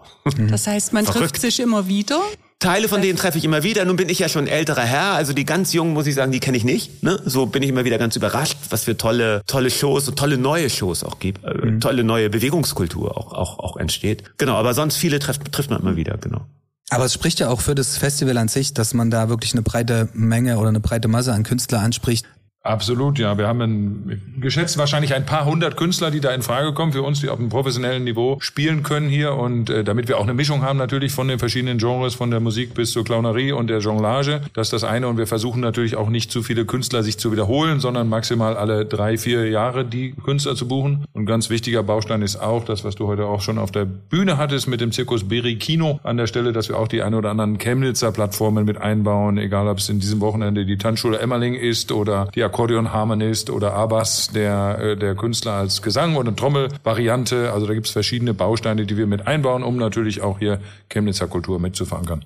Das 0.49 0.67
heißt, 0.67 0.91
man 0.91 1.05
Verrückt. 1.05 1.21
trifft 1.21 1.41
sich 1.41 1.59
immer 1.61 1.87
wieder? 1.87 2.19
Teile 2.61 2.87
von 2.87 3.01
denen 3.01 3.17
treffe 3.17 3.39
ich 3.39 3.43
immer 3.43 3.63
wieder. 3.63 3.83
Nun 3.85 3.95
bin 3.95 4.07
ich 4.07 4.19
ja 4.19 4.29
schon 4.29 4.45
älterer 4.47 4.83
Herr, 4.83 5.13
also 5.13 5.33
die 5.33 5.45
ganz 5.45 5.73
jungen 5.73 5.93
muss 5.93 6.05
ich 6.05 6.13
sagen, 6.13 6.31
die 6.31 6.39
kenne 6.39 6.55
ich 6.55 6.63
nicht. 6.63 7.01
Ne? 7.01 7.19
So 7.25 7.47
bin 7.47 7.63
ich 7.63 7.69
immer 7.69 7.85
wieder 7.85 7.97
ganz 7.97 8.15
überrascht, 8.15 8.55
was 8.69 8.83
für 8.83 8.95
tolle, 8.95 9.41
tolle 9.47 9.71
Shows 9.71 10.07
und 10.07 10.17
tolle 10.17 10.37
neue 10.37 10.69
Shows 10.69 11.03
auch 11.03 11.17
gibt, 11.17 11.43
äh, 11.43 11.53
mhm. 11.53 11.81
tolle 11.81 12.03
neue 12.03 12.29
Bewegungskultur 12.29 13.17
auch, 13.17 13.33
auch, 13.33 13.57
auch 13.57 13.77
entsteht. 13.77 14.37
Genau, 14.37 14.53
aber 14.53 14.75
sonst 14.75 14.97
viele 14.97 15.17
trifft, 15.17 15.51
trifft 15.51 15.71
man 15.71 15.81
immer 15.81 15.95
wieder, 15.95 16.17
genau. 16.17 16.45
Aber 16.91 17.05
es 17.05 17.13
spricht 17.13 17.39
ja 17.39 17.49
auch 17.49 17.61
für 17.61 17.73
das 17.73 17.97
Festival 17.97 18.37
an 18.37 18.47
sich, 18.47 18.75
dass 18.75 18.93
man 18.93 19.09
da 19.09 19.27
wirklich 19.27 19.53
eine 19.53 19.63
breite 19.63 20.09
Menge 20.13 20.59
oder 20.59 20.69
eine 20.69 20.81
breite 20.81 21.07
Masse 21.07 21.33
an 21.33 21.41
Künstler 21.41 21.79
anspricht, 21.79 22.27
Absolut, 22.63 23.17
ja. 23.17 23.39
Wir 23.39 23.47
haben 23.47 23.61
ein, 23.61 24.21
geschätzt 24.39 24.77
wahrscheinlich 24.77 25.15
ein 25.15 25.25
paar 25.25 25.45
hundert 25.45 25.77
Künstler, 25.77 26.11
die 26.11 26.19
da 26.19 26.31
in 26.31 26.43
Frage 26.43 26.73
kommen 26.73 26.91
für 26.91 27.01
uns, 27.01 27.19
die 27.19 27.29
auf 27.29 27.39
einem 27.39 27.49
professionellen 27.49 28.03
Niveau 28.03 28.37
spielen 28.39 28.83
können 28.83 29.09
hier. 29.09 29.33
Und 29.33 29.71
äh, 29.71 29.83
damit 29.83 30.07
wir 30.07 30.19
auch 30.19 30.23
eine 30.23 30.35
Mischung 30.35 30.61
haben 30.61 30.77
natürlich 30.77 31.11
von 31.11 31.27
den 31.27 31.39
verschiedenen 31.39 31.79
Genres, 31.79 32.13
von 32.13 32.29
der 32.29 32.39
Musik 32.39 32.75
bis 32.75 32.91
zur 32.91 33.03
Clownerie 33.03 33.51
und 33.51 33.67
der 33.67 33.79
Jonglage. 33.79 34.41
Das 34.53 34.67
ist 34.67 34.73
das 34.73 34.83
eine. 34.83 35.07
Und 35.07 35.17
wir 35.17 35.25
versuchen 35.25 35.59
natürlich 35.59 35.95
auch 35.95 36.09
nicht 36.09 36.31
zu 36.31 36.43
viele 36.43 36.65
Künstler 36.65 37.01
sich 37.01 37.17
zu 37.17 37.31
wiederholen, 37.31 37.79
sondern 37.79 38.07
maximal 38.07 38.55
alle 38.55 38.85
drei, 38.85 39.17
vier 39.17 39.49
Jahre 39.49 39.83
die 39.83 40.11
Künstler 40.11 40.55
zu 40.55 40.67
buchen. 40.67 41.05
Und 41.13 41.25
ganz 41.25 41.49
wichtiger 41.49 41.81
Baustein 41.81 42.21
ist 42.21 42.35
auch 42.35 42.63
das, 42.63 42.83
was 42.83 42.93
du 42.93 43.07
heute 43.07 43.25
auch 43.25 43.41
schon 43.41 43.57
auf 43.57 43.71
der 43.71 43.85
Bühne 43.85 44.37
hattest 44.37 44.67
mit 44.67 44.81
dem 44.81 44.91
Zirkus 44.91 45.27
Beri 45.27 45.55
Kino 45.55 45.99
an 46.03 46.17
der 46.17 46.27
Stelle, 46.27 46.53
dass 46.53 46.69
wir 46.69 46.77
auch 46.77 46.87
die 46.87 47.01
ein 47.01 47.15
oder 47.15 47.31
anderen 47.31 47.57
Chemnitzer 47.57 48.11
Plattformen 48.11 48.65
mit 48.65 48.77
einbauen, 48.79 49.39
egal 49.39 49.67
ob 49.67 49.79
es 49.79 49.89
in 49.89 49.99
diesem 49.99 50.21
Wochenende 50.21 50.67
die 50.67 50.77
Tanzschule 50.77 51.17
Emmerling 51.17 51.55
ist 51.55 51.91
oder 51.91 52.27
die 52.35 52.50
Akkordeonharmonist 52.51 53.49
oder 53.49 53.73
Abbas, 53.73 54.29
der, 54.33 54.77
äh, 54.79 54.97
der 54.97 55.15
Künstler 55.15 55.53
als 55.53 55.81
Gesang- 55.81 56.17
oder 56.17 56.35
Trommelvariante. 56.35 57.51
Also 57.53 57.65
da 57.65 57.73
gibt 57.73 57.87
es 57.87 57.93
verschiedene 57.93 58.33
Bausteine, 58.33 58.85
die 58.85 58.97
wir 58.97 59.07
mit 59.07 59.25
einbauen, 59.25 59.63
um 59.63 59.77
natürlich 59.77 60.21
auch 60.21 60.39
hier 60.39 60.59
Chemnitzer 60.89 61.27
Kultur 61.27 61.59
mit 61.59 61.77
zu 61.77 61.85
verankern. 61.85 62.25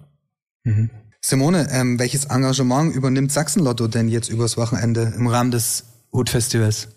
Mhm. 0.63 0.89
Simone, 1.21 1.67
ähm, 1.71 1.99
welches 1.99 2.25
Engagement 2.25 2.95
übernimmt 2.95 3.31
Sachsenlotto 3.31 3.87
denn 3.87 4.09
jetzt 4.09 4.29
übers 4.29 4.57
Wochenende 4.57 5.13
im 5.15 5.27
Rahmen 5.27 5.51
des 5.51 5.85
Hutfestivals? 6.11 6.87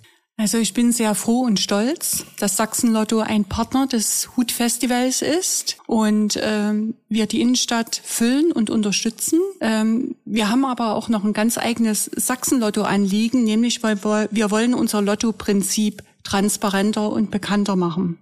Also 0.41 0.59
ich 0.59 0.73
bin 0.73 0.93
sehr 0.93 1.17
froh 1.17 1.41
und 1.41 1.59
stolz, 1.59 2.25
dass 2.39 2.57
Sachsenlotto 2.57 3.19
ein 3.19 3.45
Partner 3.45 3.89
des 3.89 4.37
Hutfestivals 4.37 5.21
ist 5.21 5.79
und 5.89 6.39
ähm, 6.41 6.95
wir 7.09 7.27
die 7.27 7.41
Innenstadt 7.41 8.01
füllen 8.05 8.53
und 8.53 8.71
unterstützen. 8.71 9.41
Ähm, 9.61 10.15
wir 10.25 10.49
haben 10.49 10.65
aber 10.65 10.95
auch 10.95 11.09
noch 11.09 11.25
ein 11.25 11.33
ganz 11.33 11.59
eigenes 11.59 12.09
Sachsenlotto-Anliegen, 12.15 13.43
nämlich 13.43 13.83
weil 13.83 14.05
wir, 14.05 14.29
wir 14.31 14.53
wollen 14.53 14.75
unser 14.75 15.03
Lotto-Prinzip 15.03 16.05
transparenter 16.23 17.11
und 17.11 17.33
bekannter 17.33 17.75
machen. 17.75 18.19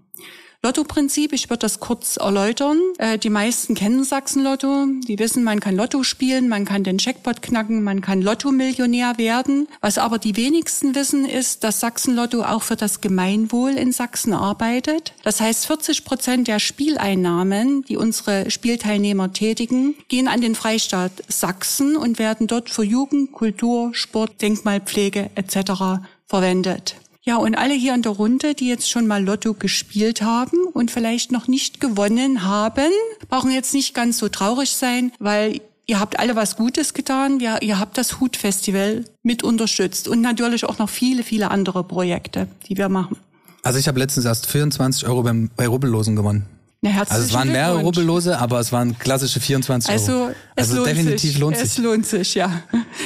Lotto-Prinzip, 0.63 1.33
ich 1.33 1.49
würde 1.51 1.61
das 1.61 1.81
kurz 1.81 2.17
erläutern. 2.17 2.81
Äh, 2.99 3.19
die 3.19 3.31
meisten 3.31 3.75
kennen 3.75 4.05
Sachsen-Lotto. 4.05 4.87
Die 5.07 5.19
wissen, 5.19 5.45
man 5.45 5.61
kann 5.61 5.77
Lotto 5.77 6.03
spielen, 6.03 6.49
man 6.49 6.65
kann 6.65 6.83
den 6.83 6.99
Checkpot 6.99 7.43
knacken, 7.43 7.83
man 7.83 8.01
kann 8.01 8.23
Lotto-Millionär 8.23 9.19
werden. 9.19 9.69
Was 9.81 9.99
aber 9.99 10.19
die 10.19 10.37
wenigsten 10.37 10.95
wissen, 10.95 11.25
ist, 11.25 11.65
dass 11.65 11.81
Sachsen-Lotto 11.81 12.43
auch 12.43 12.63
für 12.63 12.77
das 12.77 13.01
Gemeinwohl 13.01 13.73
in 13.73 13.93
Sachsen 13.93 14.33
arbeitet. 14.33 15.13
Das 15.23 15.41
heißt, 15.41 15.67
40 15.67 16.05
Prozent 16.05 16.49
der 16.49 16.59
Spieleinnahmen, 16.59 17.83
die 17.85 17.97
unsere 17.97 18.51
Spielteilnehmer 18.51 19.33
tätigen, 19.33 19.95
gehen 20.09 20.29
an 20.29 20.41
den 20.41 20.55
Freistaat 20.55 21.13
Sachsen 21.29 21.97
und 21.97 22.19
werden 22.19 22.47
dort 22.47 22.71
für 22.71 22.85
Jugend, 22.85 23.33
Kultur, 23.33 23.95
Sport, 23.95 24.43
Denkmalpflege 24.43 25.31
etc. 25.35 26.03
verwendet. 26.27 26.97
Ja, 27.29 27.39
und 27.39 27.57
alle 27.57 27.75
hier 27.75 27.93
in 27.93 28.03
der 28.03 28.13
Runde, 28.13 28.55
die 28.55 28.69
jetzt 28.69 28.89
schon 28.89 29.09
mal 29.09 29.25
Lotto 29.25 29.53
gespielt 29.53 30.23
haben 30.23 30.59
und 30.73 30.93
vielleicht 30.93 31.33
noch 31.33 31.49
nicht 31.49 31.81
gewonnen 31.81 32.45
haben, 32.45 32.93
brauchen 33.29 33.51
jetzt 33.51 33.75
nicht 33.75 33.95
ganz 33.95 34.19
so 34.19 34.29
traurig 34.29 34.71
sein, 34.71 35.11
weil 35.19 35.61
ihr 35.87 35.99
habt 35.99 36.21
alle 36.21 36.37
was 36.37 36.55
Gutes 36.57 36.95
getan. 36.95 37.41
Ja, 37.41 37.61
ihr 37.61 37.81
habt 37.81 37.99
das 37.99 38.21
Hutfestival 38.21 39.05
mit 39.25 39.43
unterstützt 39.43 40.07
und 40.07 40.21
natürlich 40.21 40.65
auch 40.65 40.79
noch 40.79 40.89
viele, 40.89 41.25
viele 41.25 41.51
andere 41.51 41.83
Projekte, 41.83 42.47
die 42.69 42.77
wir 42.77 42.89
machen. 42.89 43.17
Also 43.65 43.81
ich 43.81 43.89
habe 43.89 43.99
letztens 43.99 44.25
erst 44.25 44.47
24 44.47 45.09
Euro 45.09 45.25
beim, 45.25 45.51
bei 45.57 45.67
Rubbellosen 45.67 46.15
gewonnen. 46.15 46.47
Na, 46.83 46.91
also 47.01 47.23
es 47.23 47.33
waren 47.33 47.51
mehrere 47.51 47.81
Rubbellose, 47.81 48.39
aber 48.39 48.61
es 48.61 48.71
waren 48.71 48.99
klassische 48.99 49.41
24 49.41 49.91
also, 49.91 50.13
Euro. 50.13 50.35
Es 50.55 50.71
also 50.71 50.85
definitiv 50.85 51.33
sich. 51.33 51.39
lohnt 51.39 51.57
sich. 51.57 51.65
Es 51.65 51.79
lohnt 51.79 52.07
sich, 52.07 52.35
ja. 52.35 52.63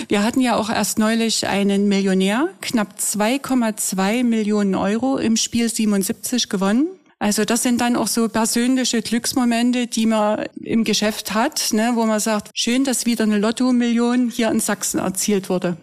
Wir 0.08 0.24
hatten 0.24 0.40
ja 0.40 0.56
auch 0.56 0.70
erst 0.70 0.98
neulich 0.98 1.46
einen 1.46 1.88
Millionär, 1.88 2.48
knapp 2.60 2.96
2,2 2.98 4.24
Millionen 4.24 4.74
Euro 4.74 5.18
im 5.18 5.36
Spiel 5.36 5.68
77 5.68 6.48
gewonnen. 6.48 6.88
Also 7.20 7.44
das 7.44 7.62
sind 7.62 7.82
dann 7.82 7.96
auch 7.96 8.06
so 8.06 8.28
persönliche 8.28 9.02
Glücksmomente, 9.02 9.86
die 9.86 10.06
man 10.06 10.46
im 10.62 10.84
Geschäft 10.84 11.34
hat, 11.34 11.72
ne, 11.72 11.92
wo 11.94 12.06
man 12.06 12.18
sagt, 12.18 12.50
schön, 12.54 12.84
dass 12.84 13.04
wieder 13.04 13.24
eine 13.24 13.38
Lotto-Million 13.38 14.30
hier 14.30 14.50
in 14.50 14.58
Sachsen 14.58 14.98
erzielt 14.98 15.50
wurde. 15.50 15.76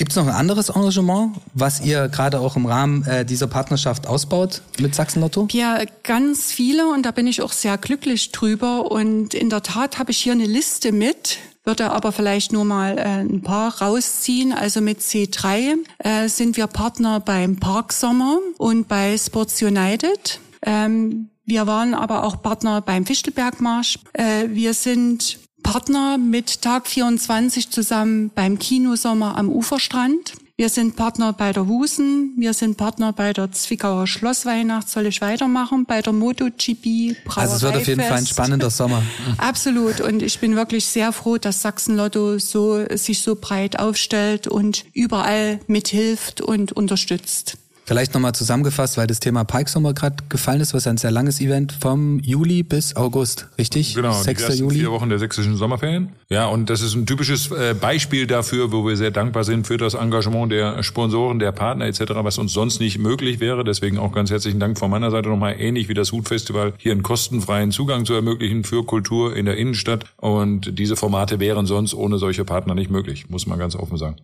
Gibt 0.00 0.12
es 0.12 0.16
noch 0.16 0.28
ein 0.28 0.34
anderes 0.34 0.70
Engagement, 0.70 1.36
was 1.52 1.82
ihr 1.82 2.08
gerade 2.08 2.40
auch 2.40 2.56
im 2.56 2.64
Rahmen 2.64 3.04
äh, 3.04 3.22
dieser 3.22 3.48
Partnerschaft 3.48 4.06
ausbaut 4.06 4.62
mit 4.78 4.94
Sachsen-Lotto? 4.94 5.48
Ja, 5.52 5.84
ganz 6.04 6.52
viele 6.52 6.88
und 6.88 7.04
da 7.04 7.10
bin 7.10 7.26
ich 7.26 7.42
auch 7.42 7.52
sehr 7.52 7.76
glücklich 7.76 8.32
drüber. 8.32 8.90
Und 8.90 9.34
in 9.34 9.50
der 9.50 9.62
Tat 9.62 9.98
habe 9.98 10.12
ich 10.12 10.16
hier 10.16 10.32
eine 10.32 10.46
Liste 10.46 10.92
mit, 10.92 11.36
würde 11.64 11.90
aber 11.90 12.12
vielleicht 12.12 12.50
nur 12.50 12.64
mal 12.64 12.96
äh, 12.96 13.02
ein 13.02 13.42
paar 13.42 13.82
rausziehen. 13.82 14.54
Also 14.54 14.80
mit 14.80 15.00
C3 15.00 15.74
äh, 15.98 16.28
sind 16.28 16.56
wir 16.56 16.66
Partner 16.66 17.20
beim 17.20 17.56
Parksommer 17.56 18.38
und 18.56 18.88
bei 18.88 19.18
Sports 19.18 19.60
United. 19.60 20.40
Ähm, 20.62 21.28
wir 21.44 21.66
waren 21.66 21.92
aber 21.92 22.24
auch 22.24 22.40
Partner 22.40 22.80
beim 22.80 23.04
Fichtelbergmarsch. 23.04 23.98
Äh, 24.14 24.48
wir 24.48 24.72
sind 24.72 25.40
Partner 25.62 26.18
mit 26.18 26.62
Tag 26.62 26.86
24 26.86 27.70
zusammen 27.70 28.30
beim 28.34 28.58
Kinosommer 28.58 29.36
am 29.36 29.48
Uferstrand. 29.48 30.34
Wir 30.56 30.68
sind 30.68 30.94
Partner 30.94 31.32
bei 31.32 31.52
der 31.52 31.66
Husen, 31.66 32.34
wir 32.36 32.52
sind 32.52 32.76
Partner 32.76 33.14
bei 33.14 33.32
der 33.32 33.50
Zwickauer 33.50 34.06
Schlossweihnacht, 34.06 34.90
soll 34.90 35.06
ich 35.06 35.22
weitermachen, 35.22 35.86
bei 35.86 36.02
der 36.02 36.12
MotoGP 36.12 37.16
Brauerei 37.24 37.40
Also 37.40 37.56
es 37.56 37.62
wird 37.62 37.76
auf 37.76 37.86
jeden 37.86 38.02
Fall 38.02 38.18
ein 38.18 38.26
spannender 38.26 38.68
Sommer. 38.68 39.02
Absolut 39.38 40.02
und 40.02 40.22
ich 40.22 40.38
bin 40.38 40.56
wirklich 40.56 40.84
sehr 40.84 41.12
froh, 41.12 41.38
dass 41.38 41.62
Sachsen-Lotto 41.62 42.38
so, 42.38 42.84
sich 42.94 43.22
so 43.22 43.36
breit 43.36 43.78
aufstellt 43.78 44.48
und 44.48 44.84
überall 44.92 45.60
mithilft 45.66 46.42
und 46.42 46.72
unterstützt. 46.72 47.56
Vielleicht 47.84 48.14
nochmal 48.14 48.34
zusammengefasst, 48.34 48.96
weil 48.96 49.06
das 49.06 49.18
Thema 49.18 49.44
Pikesommer 49.44 49.94
gerade 49.94 50.16
gefallen 50.28 50.60
ist, 50.60 50.74
was 50.74 50.86
ein 50.86 50.96
sehr 50.96 51.10
langes 51.10 51.40
Event 51.40 51.72
vom 51.72 52.20
Juli 52.20 52.62
bis 52.62 52.94
August, 52.94 53.48
richtig? 53.58 53.94
Genau, 53.94 54.12
6. 54.12 54.46
die 54.46 54.58
Juli. 54.58 54.78
vier 54.78 54.92
Wochen 54.92 55.08
der 55.08 55.18
sächsischen 55.18 55.56
Sommerferien. 55.56 56.10
Ja, 56.28 56.46
und 56.46 56.70
das 56.70 56.82
ist 56.82 56.94
ein 56.94 57.06
typisches 57.06 57.50
äh, 57.50 57.74
Beispiel 57.74 58.26
dafür, 58.28 58.70
wo 58.70 58.86
wir 58.86 58.96
sehr 58.96 59.10
dankbar 59.10 59.42
sind 59.42 59.66
für 59.66 59.76
das 59.76 59.94
Engagement 59.94 60.52
der 60.52 60.82
Sponsoren, 60.82 61.40
der 61.40 61.50
Partner 61.52 61.86
etc., 61.86 62.02
was 62.22 62.38
uns 62.38 62.52
sonst 62.52 62.80
nicht 62.80 62.98
möglich 62.98 63.40
wäre. 63.40 63.64
Deswegen 63.64 63.98
auch 63.98 64.12
ganz 64.12 64.30
herzlichen 64.30 64.60
Dank 64.60 64.78
von 64.78 64.90
meiner 64.90 65.10
Seite 65.10 65.28
nochmal, 65.28 65.56
ähnlich 65.58 65.88
wie 65.88 65.94
das 65.94 66.12
Hutfestival, 66.12 66.74
hier 66.78 66.92
einen 66.92 67.02
kostenfreien 67.02 67.72
Zugang 67.72 68.04
zu 68.04 68.14
ermöglichen 68.14 68.62
für 68.62 68.84
Kultur 68.84 69.34
in 69.34 69.46
der 69.46 69.56
Innenstadt. 69.56 70.04
Und 70.16 70.78
diese 70.78 70.94
Formate 70.94 71.40
wären 71.40 71.66
sonst 71.66 71.94
ohne 71.94 72.18
solche 72.18 72.44
Partner 72.44 72.74
nicht 72.74 72.90
möglich, 72.90 73.28
muss 73.28 73.46
man 73.46 73.58
ganz 73.58 73.74
offen 73.74 73.98
sagen. 73.98 74.16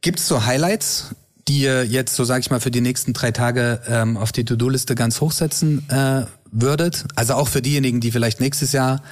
Gibt 0.00 0.18
es 0.18 0.26
so 0.26 0.44
Highlights 0.44 1.14
die 1.48 1.60
ihr 1.60 1.84
jetzt, 1.84 2.14
so 2.14 2.24
sage 2.24 2.40
ich 2.40 2.50
mal, 2.50 2.60
für 2.60 2.70
die 2.70 2.80
nächsten 2.80 3.12
drei 3.12 3.32
Tage 3.32 3.80
ähm, 3.88 4.16
auf 4.16 4.32
die 4.32 4.44
To-Do-Liste 4.44 4.94
ganz 4.94 5.20
hochsetzen 5.20 5.88
äh, 5.88 6.26
würdet? 6.50 7.04
Also 7.16 7.34
auch 7.34 7.48
für 7.48 7.62
diejenigen, 7.62 8.00
die 8.00 8.12
vielleicht 8.12 8.40
nächstes 8.40 8.72
Jahr 8.72 9.02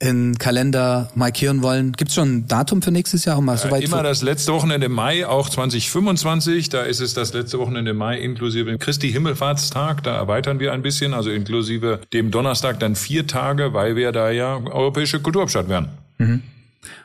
in 0.00 0.38
Kalender 0.38 1.10
markieren 1.14 1.62
wollen. 1.62 1.92
Gibt 1.92 2.10
es 2.10 2.14
schon 2.14 2.36
ein 2.36 2.46
Datum 2.46 2.82
für 2.82 2.92
nächstes 2.92 3.24
Jahr? 3.24 3.38
Um 3.38 3.46
mal 3.46 3.58
so 3.58 3.70
weit 3.70 3.82
äh, 3.82 3.86
immer 3.86 4.02
das 4.02 4.22
letzte 4.22 4.52
Wochenende 4.52 4.88
Mai, 4.88 5.26
auch 5.26 5.48
2025. 5.48 6.68
Da 6.68 6.82
ist 6.82 7.00
es 7.00 7.14
das 7.14 7.32
letzte 7.32 7.58
Wochenende 7.58 7.94
Mai 7.94 8.18
inklusive 8.18 8.78
Christi 8.78 9.10
Himmelfahrtstag. 9.10 10.04
Da 10.04 10.16
erweitern 10.16 10.60
wir 10.60 10.72
ein 10.72 10.82
bisschen, 10.82 11.14
also 11.14 11.30
inklusive 11.30 12.00
dem 12.12 12.30
Donnerstag 12.30 12.78
dann 12.78 12.94
vier 12.94 13.26
Tage, 13.26 13.74
weil 13.74 13.96
wir 13.96 14.12
da 14.12 14.30
ja 14.30 14.56
europäische 14.56 15.20
Kulturhauptstadt 15.20 15.68
werden. 15.68 15.88
Mhm. 16.18 16.42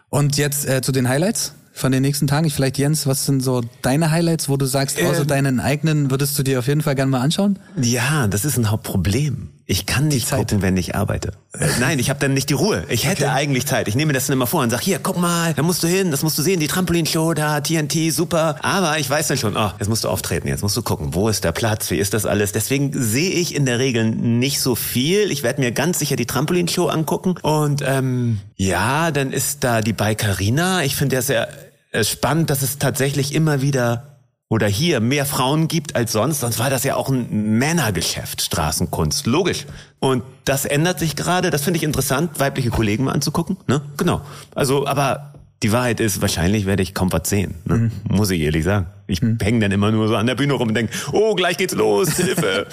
Und 0.09 0.37
jetzt 0.37 0.67
äh, 0.67 0.83
zu 0.83 0.91
den 0.91 1.09
Highlights 1.09 1.55
von 1.73 1.91
den 1.91 2.01
nächsten 2.03 2.27
Tagen? 2.27 2.49
Vielleicht 2.49 2.77
Jens, 2.77 3.07
was 3.07 3.25
sind 3.25 3.41
so 3.41 3.61
deine 3.81 4.11
Highlights, 4.11 4.47
wo 4.47 4.57
du 4.57 4.65
sagst, 4.65 4.99
äh, 4.99 5.05
außer 5.05 5.25
deinen 5.25 5.59
eigenen 5.59 6.11
würdest 6.11 6.37
du 6.37 6.43
dir 6.43 6.59
auf 6.59 6.67
jeden 6.67 6.81
Fall 6.81 6.95
gerne 6.95 7.11
mal 7.11 7.21
anschauen? 7.21 7.59
Ja, 7.81 8.27
das 8.27 8.45
ist 8.45 8.57
ein 8.57 8.69
Hauptproblem. 8.71 9.49
Ich 9.65 9.85
kann 9.85 10.09
nicht 10.09 10.29
gucken, 10.29 10.61
wenn 10.61 10.75
ich 10.75 10.93
arbeite. 10.93 11.31
Äh, 11.57 11.67
nein, 11.79 11.97
ich 11.97 12.09
habe 12.09 12.19
dann 12.19 12.33
nicht 12.33 12.49
die 12.49 12.53
Ruhe. 12.53 12.83
Ich 12.89 13.05
hätte 13.05 13.25
okay. 13.25 13.33
eigentlich 13.33 13.65
Zeit. 13.65 13.87
Ich 13.87 13.95
nehme 13.95 14.11
das 14.11 14.27
dann 14.27 14.33
immer 14.33 14.45
vor 14.47 14.61
und 14.61 14.69
sag, 14.69 14.81
hier, 14.81 14.99
guck 14.99 15.17
mal, 15.17 15.53
da 15.53 15.63
musst 15.63 15.81
du 15.83 15.87
hin, 15.87 16.11
das 16.11 16.21
musst 16.21 16.37
du 16.37 16.41
sehen, 16.41 16.59
die 16.59 16.67
Trampolinshow 16.67 17.33
da, 17.33 17.61
TNT, 17.61 18.11
super. 18.11 18.57
Aber 18.61 18.99
ich 18.99 19.09
weiß 19.09 19.29
dann 19.29 19.37
schon, 19.37 19.55
oh, 19.55 19.71
jetzt 19.79 19.87
musst 19.87 20.03
du 20.03 20.09
auftreten, 20.09 20.49
jetzt 20.49 20.63
musst 20.63 20.75
du 20.75 20.81
gucken, 20.81 21.13
wo 21.13 21.29
ist 21.29 21.45
der 21.45 21.53
Platz, 21.53 21.89
wie 21.91 21.97
ist 21.97 22.13
das 22.13 22.25
alles. 22.25 22.51
Deswegen 22.51 22.91
sehe 22.93 23.31
ich 23.31 23.55
in 23.55 23.65
der 23.65 23.79
Regel 23.79 24.03
nicht 24.03 24.59
so 24.59 24.75
viel. 24.75 25.31
Ich 25.31 25.43
werde 25.43 25.61
mir 25.61 25.71
ganz 25.71 25.99
sicher 25.99 26.17
die 26.17 26.25
Trampolinshow 26.25 26.87
angucken. 26.87 27.35
Und 27.41 27.81
ähm, 27.85 28.41
ja, 28.57 29.11
dann 29.11 29.31
ist 29.31 29.63
da 29.63 29.81
die 29.81 29.93
Bikerina. 29.93 30.83
Ich 30.83 30.97
finde 30.97 31.15
ja 31.15 31.21
sehr 31.21 31.47
äh, 31.91 32.03
spannend, 32.03 32.49
dass 32.49 32.63
es 32.63 32.79
tatsächlich 32.79 33.33
immer 33.33 33.61
wieder 33.61 34.12
oder 34.49 34.67
hier 34.67 34.99
mehr 34.99 35.25
Frauen 35.25 35.67
gibt 35.67 35.95
als 35.95 36.11
sonst, 36.11 36.41
sonst 36.41 36.59
war 36.59 36.69
das 36.69 36.83
ja 36.83 36.95
auch 36.95 37.09
ein 37.09 37.57
Männergeschäft, 37.57 38.41
Straßenkunst, 38.41 39.25
logisch. 39.25 39.65
Und 39.99 40.23
das 40.45 40.65
ändert 40.65 40.99
sich 40.99 41.15
gerade, 41.15 41.49
das 41.49 41.63
finde 41.63 41.77
ich 41.77 41.83
interessant, 41.83 42.39
weibliche 42.39 42.69
Kollegen 42.69 43.05
mal 43.05 43.13
anzugucken, 43.13 43.57
ne? 43.67 43.81
Genau. 43.97 44.21
Also, 44.53 44.85
aber 44.85 45.33
die 45.63 45.71
Wahrheit 45.71 45.99
ist, 45.99 46.21
wahrscheinlich 46.21 46.65
werde 46.65 46.83
ich 46.83 46.93
kaum 46.93 47.11
was 47.11 47.29
sehen, 47.29 47.55
ne? 47.65 47.75
Mhm. 47.75 47.91
muss 48.09 48.29
ich 48.29 48.41
ehrlich 48.41 48.63
sagen. 48.63 48.87
Ich 49.07 49.21
mhm. 49.21 49.37
hänge 49.41 49.59
dann 49.59 49.71
immer 49.71 49.91
nur 49.91 50.07
so 50.07 50.15
an 50.15 50.27
der 50.27 50.35
Bühne 50.35 50.53
rum 50.53 50.67
und 50.67 50.75
denke, 50.75 50.93
oh, 51.11 51.33
gleich 51.35 51.57
geht's 51.57 51.73
los, 51.73 52.09
Hilfe. 52.17 52.67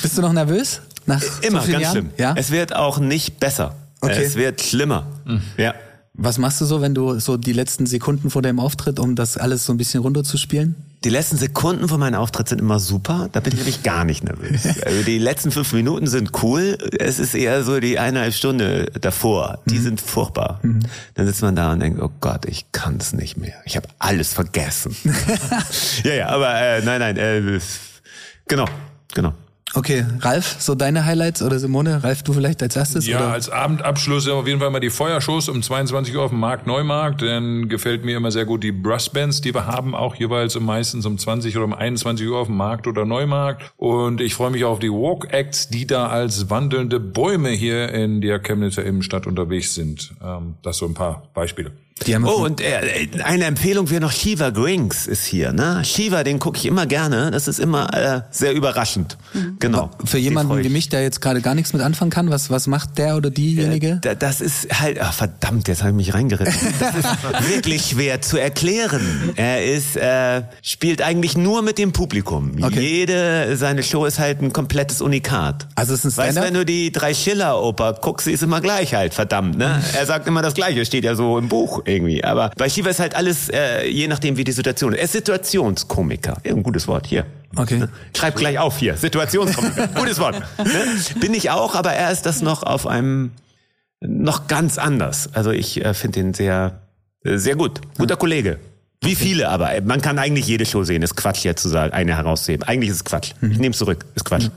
Bist 0.00 0.16
du 0.16 0.22
noch 0.22 0.32
nervös? 0.32 0.80
Nach 1.06 1.22
immer, 1.42 1.60
so 1.62 1.72
ganz 1.72 1.82
Jahren? 1.82 1.92
schlimm. 1.92 2.10
Ja? 2.16 2.34
Es 2.36 2.50
wird 2.50 2.74
auch 2.74 2.98
nicht 2.98 3.40
besser. 3.40 3.74
Okay. 4.00 4.22
Es 4.22 4.36
wird 4.36 4.62
schlimmer. 4.62 5.06
Mhm. 5.24 5.42
Ja. 5.56 5.74
Was 6.22 6.36
machst 6.36 6.60
du 6.60 6.66
so, 6.66 6.82
wenn 6.82 6.94
du 6.94 7.18
so 7.18 7.38
die 7.38 7.54
letzten 7.54 7.86
Sekunden 7.86 8.28
vor 8.28 8.42
deinem 8.42 8.60
Auftritt, 8.60 9.00
um 9.00 9.16
das 9.16 9.38
alles 9.38 9.64
so 9.64 9.72
ein 9.72 9.78
bisschen 9.78 10.02
runterzuspielen? 10.02 10.74
Die 11.02 11.08
letzten 11.08 11.38
Sekunden 11.38 11.88
vor 11.88 11.96
meinem 11.96 12.16
Auftritt 12.16 12.46
sind 12.46 12.60
immer 12.60 12.78
super. 12.78 13.30
Da 13.32 13.40
bin 13.40 13.54
ich 13.54 13.60
nämlich 13.60 13.82
gar 13.82 14.04
nicht 14.04 14.22
nervös. 14.22 14.64
Also 14.84 15.02
die 15.02 15.16
letzten 15.16 15.50
fünf 15.50 15.72
Minuten 15.72 16.06
sind 16.06 16.42
cool. 16.42 16.76
Es 16.98 17.18
ist 17.18 17.34
eher 17.34 17.64
so 17.64 17.80
die 17.80 17.98
eineinhalb 17.98 18.34
Stunde 18.34 18.92
davor. 19.00 19.60
Die 19.64 19.78
mhm. 19.78 19.82
sind 19.82 20.00
furchtbar. 20.02 20.60
Mhm. 20.62 20.80
Dann 21.14 21.26
sitzt 21.26 21.40
man 21.40 21.56
da 21.56 21.72
und 21.72 21.80
denkt, 21.80 22.02
oh 22.02 22.10
Gott, 22.20 22.44
ich 22.44 22.70
kann 22.70 22.98
es 23.00 23.14
nicht 23.14 23.38
mehr. 23.38 23.54
Ich 23.64 23.76
habe 23.76 23.88
alles 23.98 24.34
vergessen. 24.34 24.94
ja, 26.04 26.12
ja, 26.12 26.28
aber 26.28 26.54
äh, 26.54 26.82
nein, 26.84 27.00
nein. 27.00 27.16
Äh, 27.16 27.60
genau, 28.46 28.66
genau. 29.14 29.32
Okay, 29.72 30.04
Ralf, 30.18 30.56
so 30.58 30.74
deine 30.74 31.04
Highlights 31.06 31.42
oder 31.42 31.60
Simone? 31.60 32.02
Ralf, 32.02 32.24
du 32.24 32.32
vielleicht 32.32 32.60
als 32.60 32.74
erstes? 32.74 33.06
Ja, 33.06 33.18
oder? 33.18 33.32
als 33.32 33.48
Abendabschluss 33.48 34.28
auf 34.28 34.46
jeden 34.46 34.58
Fall 34.58 34.70
mal 34.70 34.80
die 34.80 34.90
Feuershows 34.90 35.48
um 35.48 35.62
22 35.62 36.16
Uhr 36.16 36.22
auf 36.22 36.30
dem 36.30 36.40
Markt 36.40 36.66
Neumarkt. 36.66 37.22
Dann 37.22 37.68
gefällt 37.68 38.04
mir 38.04 38.16
immer 38.16 38.32
sehr 38.32 38.46
gut 38.46 38.64
die 38.64 38.72
Brassbands, 38.72 39.40
die 39.40 39.54
wir 39.54 39.66
haben, 39.66 39.94
auch 39.94 40.16
jeweils 40.16 40.58
meistens 40.58 41.06
um 41.06 41.18
20 41.18 41.56
oder 41.56 41.66
um 41.66 41.74
21 41.74 42.26
Uhr 42.26 42.38
auf 42.38 42.48
dem 42.48 42.56
Markt 42.56 42.88
oder 42.88 43.04
Neumarkt. 43.04 43.72
Und 43.76 44.20
ich 44.20 44.34
freue 44.34 44.50
mich 44.50 44.64
auf 44.64 44.80
die 44.80 44.90
Walk 44.90 45.32
Acts, 45.32 45.68
die 45.68 45.86
da 45.86 46.08
als 46.08 46.50
wandelnde 46.50 46.98
Bäume 46.98 47.50
hier 47.50 47.90
in 47.90 48.20
der 48.20 48.40
Chemnitzer 48.40 48.84
Innenstadt 48.84 49.28
unterwegs 49.28 49.74
sind. 49.74 50.12
Ähm, 50.20 50.54
das 50.62 50.78
so 50.78 50.86
ein 50.86 50.94
paar 50.94 51.28
Beispiele. 51.32 51.70
Die 52.06 52.14
haben 52.14 52.22
wir 52.24 52.30
Oh, 52.34 52.44
und 52.44 52.60
äh, 52.60 53.08
eine 53.24 53.44
Empfehlung 53.44 53.90
wäre 53.90 54.00
noch 54.00 54.12
Shiva 54.12 54.50
Grinks 54.50 55.06
ist 55.06 55.24
hier. 55.26 55.52
Ne? 55.52 55.84
Shiva, 55.84 56.24
den 56.24 56.38
gucke 56.38 56.56
ich 56.58 56.66
immer 56.66 56.86
gerne. 56.86 57.30
Das 57.30 57.46
ist 57.48 57.58
immer 57.60 57.92
äh, 57.94 58.22
sehr 58.30 58.52
überraschend. 58.54 59.18
Genau. 59.58 59.90
Für 60.04 60.16
Den 60.16 60.24
jemanden 60.24 60.64
wie 60.64 60.68
mich, 60.70 60.88
der 60.88 61.02
jetzt 61.02 61.20
gerade 61.20 61.40
gar 61.42 61.54
nichts 61.54 61.72
mit 61.72 61.82
anfangen 61.82 62.10
kann, 62.10 62.30
was, 62.30 62.48
was 62.50 62.66
macht 62.66 62.96
der 62.98 63.16
oder 63.16 63.30
diejenige? 63.30 63.98
Da- 64.02 64.14
Das 64.14 64.40
ist 64.40 64.80
halt, 64.80 65.00
ach 65.00 65.12
verdammt, 65.12 65.68
jetzt 65.68 65.80
habe 65.82 65.90
ich 65.90 65.96
mich 65.96 66.14
reingeritten. 66.14 66.54
Das 66.80 66.94
ist 66.96 67.48
wirklich 67.50 67.82
schwer 67.90 68.20
zu 68.22 68.38
erklären. 68.38 69.32
Er 69.36 69.64
ist, 69.64 69.96
äh, 69.96 70.42
spielt 70.62 71.02
eigentlich 71.02 71.36
nur 71.36 71.62
mit 71.62 71.78
dem 71.78 71.92
Publikum. 71.92 72.52
Okay. 72.62 72.80
Jede, 72.80 73.56
seine 73.56 73.82
Show 73.82 74.04
ist 74.06 74.18
halt 74.18 74.40
ein 74.42 74.52
komplettes 74.52 75.00
Unikat. 75.02 75.68
Also 75.74 75.94
es 75.94 76.04
ist 76.04 76.18
ein 76.18 76.24
Weißt 76.26 76.36
du, 76.36 76.40
Stand-up? 76.40 76.44
wenn 76.46 76.54
du 76.54 76.64
die 76.64 76.92
drei 76.92 77.12
Schiller-Oper 77.14 77.94
guckst, 78.00 78.24
sie 78.24 78.32
ist 78.32 78.42
immer 78.42 78.60
gleich 78.60 78.94
halt, 78.94 79.12
verdammt, 79.14 79.58
ne? 79.58 79.82
Er 79.96 80.06
sagt 80.06 80.26
immer 80.26 80.42
das 80.42 80.54
Gleiche, 80.54 80.84
steht 80.84 81.04
ja 81.04 81.14
so 81.14 81.38
im 81.38 81.48
Buch 81.48 81.82
irgendwie. 81.90 82.24
Aber 82.24 82.50
bei 82.56 82.68
Shiva 82.68 82.90
ist 82.90 83.00
halt 83.00 83.14
alles, 83.14 83.48
äh, 83.48 83.86
je 83.88 84.08
nachdem 84.08 84.36
wie 84.36 84.44
die 84.44 84.52
Situation 84.52 84.92
ist. 84.92 84.98
Er 84.98 85.04
ist 85.04 85.12
Situationskomiker. 85.12 86.38
Ja, 86.44 86.52
ein 86.52 86.62
gutes 86.62 86.88
Wort, 86.88 87.06
hier. 87.06 87.26
Okay. 87.56 87.84
Schreib 88.16 88.36
gleich 88.36 88.58
auf 88.58 88.78
hier. 88.78 88.96
Situationskomiker. 88.96 89.88
Gutes 89.94 90.20
Wort. 90.20 90.40
Ne? 90.58 91.20
Bin 91.20 91.34
ich 91.34 91.50
auch, 91.50 91.74
aber 91.74 91.92
er 91.92 92.12
ist 92.12 92.24
das 92.24 92.42
noch 92.42 92.62
auf 92.62 92.86
einem 92.86 93.32
noch 94.00 94.46
ganz 94.46 94.78
anders. 94.78 95.30
Also 95.34 95.50
ich 95.50 95.84
äh, 95.84 95.92
finde 95.94 96.20
ihn 96.20 96.34
sehr, 96.34 96.80
äh, 97.24 97.36
sehr 97.36 97.56
gut. 97.56 97.80
Guter 97.98 98.16
Kollege. 98.16 98.58
Wie 99.02 99.14
viele 99.14 99.48
aber. 99.48 99.70
Man 99.82 100.02
kann 100.02 100.18
eigentlich 100.18 100.46
jede 100.46 100.66
Show 100.66 100.84
sehen. 100.84 101.02
Ist 101.02 101.16
Quatsch 101.16 101.44
jetzt 101.44 101.62
zu 101.62 101.68
sagen, 101.68 101.92
eine 101.92 102.16
herauszuheben. 102.16 102.66
Eigentlich 102.68 102.90
ist 102.90 102.96
es 102.96 103.04
Quatsch. 103.04 103.32
Ich 103.40 103.58
nehme 103.58 103.72
es 103.72 103.78
zurück. 103.78 104.04
Ist 104.14 104.24
Quatsch. 104.24 104.48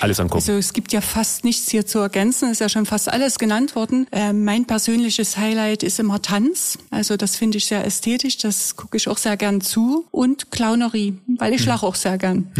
Alles 0.00 0.18
angucken. 0.18 0.38
Also 0.38 0.52
es 0.52 0.72
gibt 0.72 0.92
ja 0.92 1.00
fast 1.00 1.44
nichts 1.44 1.70
hier 1.70 1.86
zu 1.86 1.98
ergänzen, 1.98 2.46
es 2.46 2.52
ist 2.52 2.60
ja 2.60 2.68
schon 2.68 2.86
fast 2.86 3.08
alles 3.08 3.38
genannt 3.38 3.76
worden. 3.76 4.06
Äh, 4.10 4.32
mein 4.32 4.66
persönliches 4.66 5.36
Highlight 5.36 5.82
ist 5.82 6.00
immer 6.00 6.22
Tanz. 6.22 6.78
Also 6.90 7.16
das 7.16 7.36
finde 7.36 7.58
ich 7.58 7.66
sehr 7.66 7.84
ästhetisch, 7.84 8.38
das 8.38 8.76
gucke 8.76 8.96
ich 8.96 9.08
auch 9.08 9.18
sehr 9.18 9.36
gern 9.36 9.60
zu. 9.60 10.06
Und 10.10 10.50
Clownerie, 10.50 11.18
weil 11.38 11.52
ich 11.52 11.64
lache 11.66 11.86
auch 11.86 11.94
sehr 11.94 12.18
gern. 12.18 12.50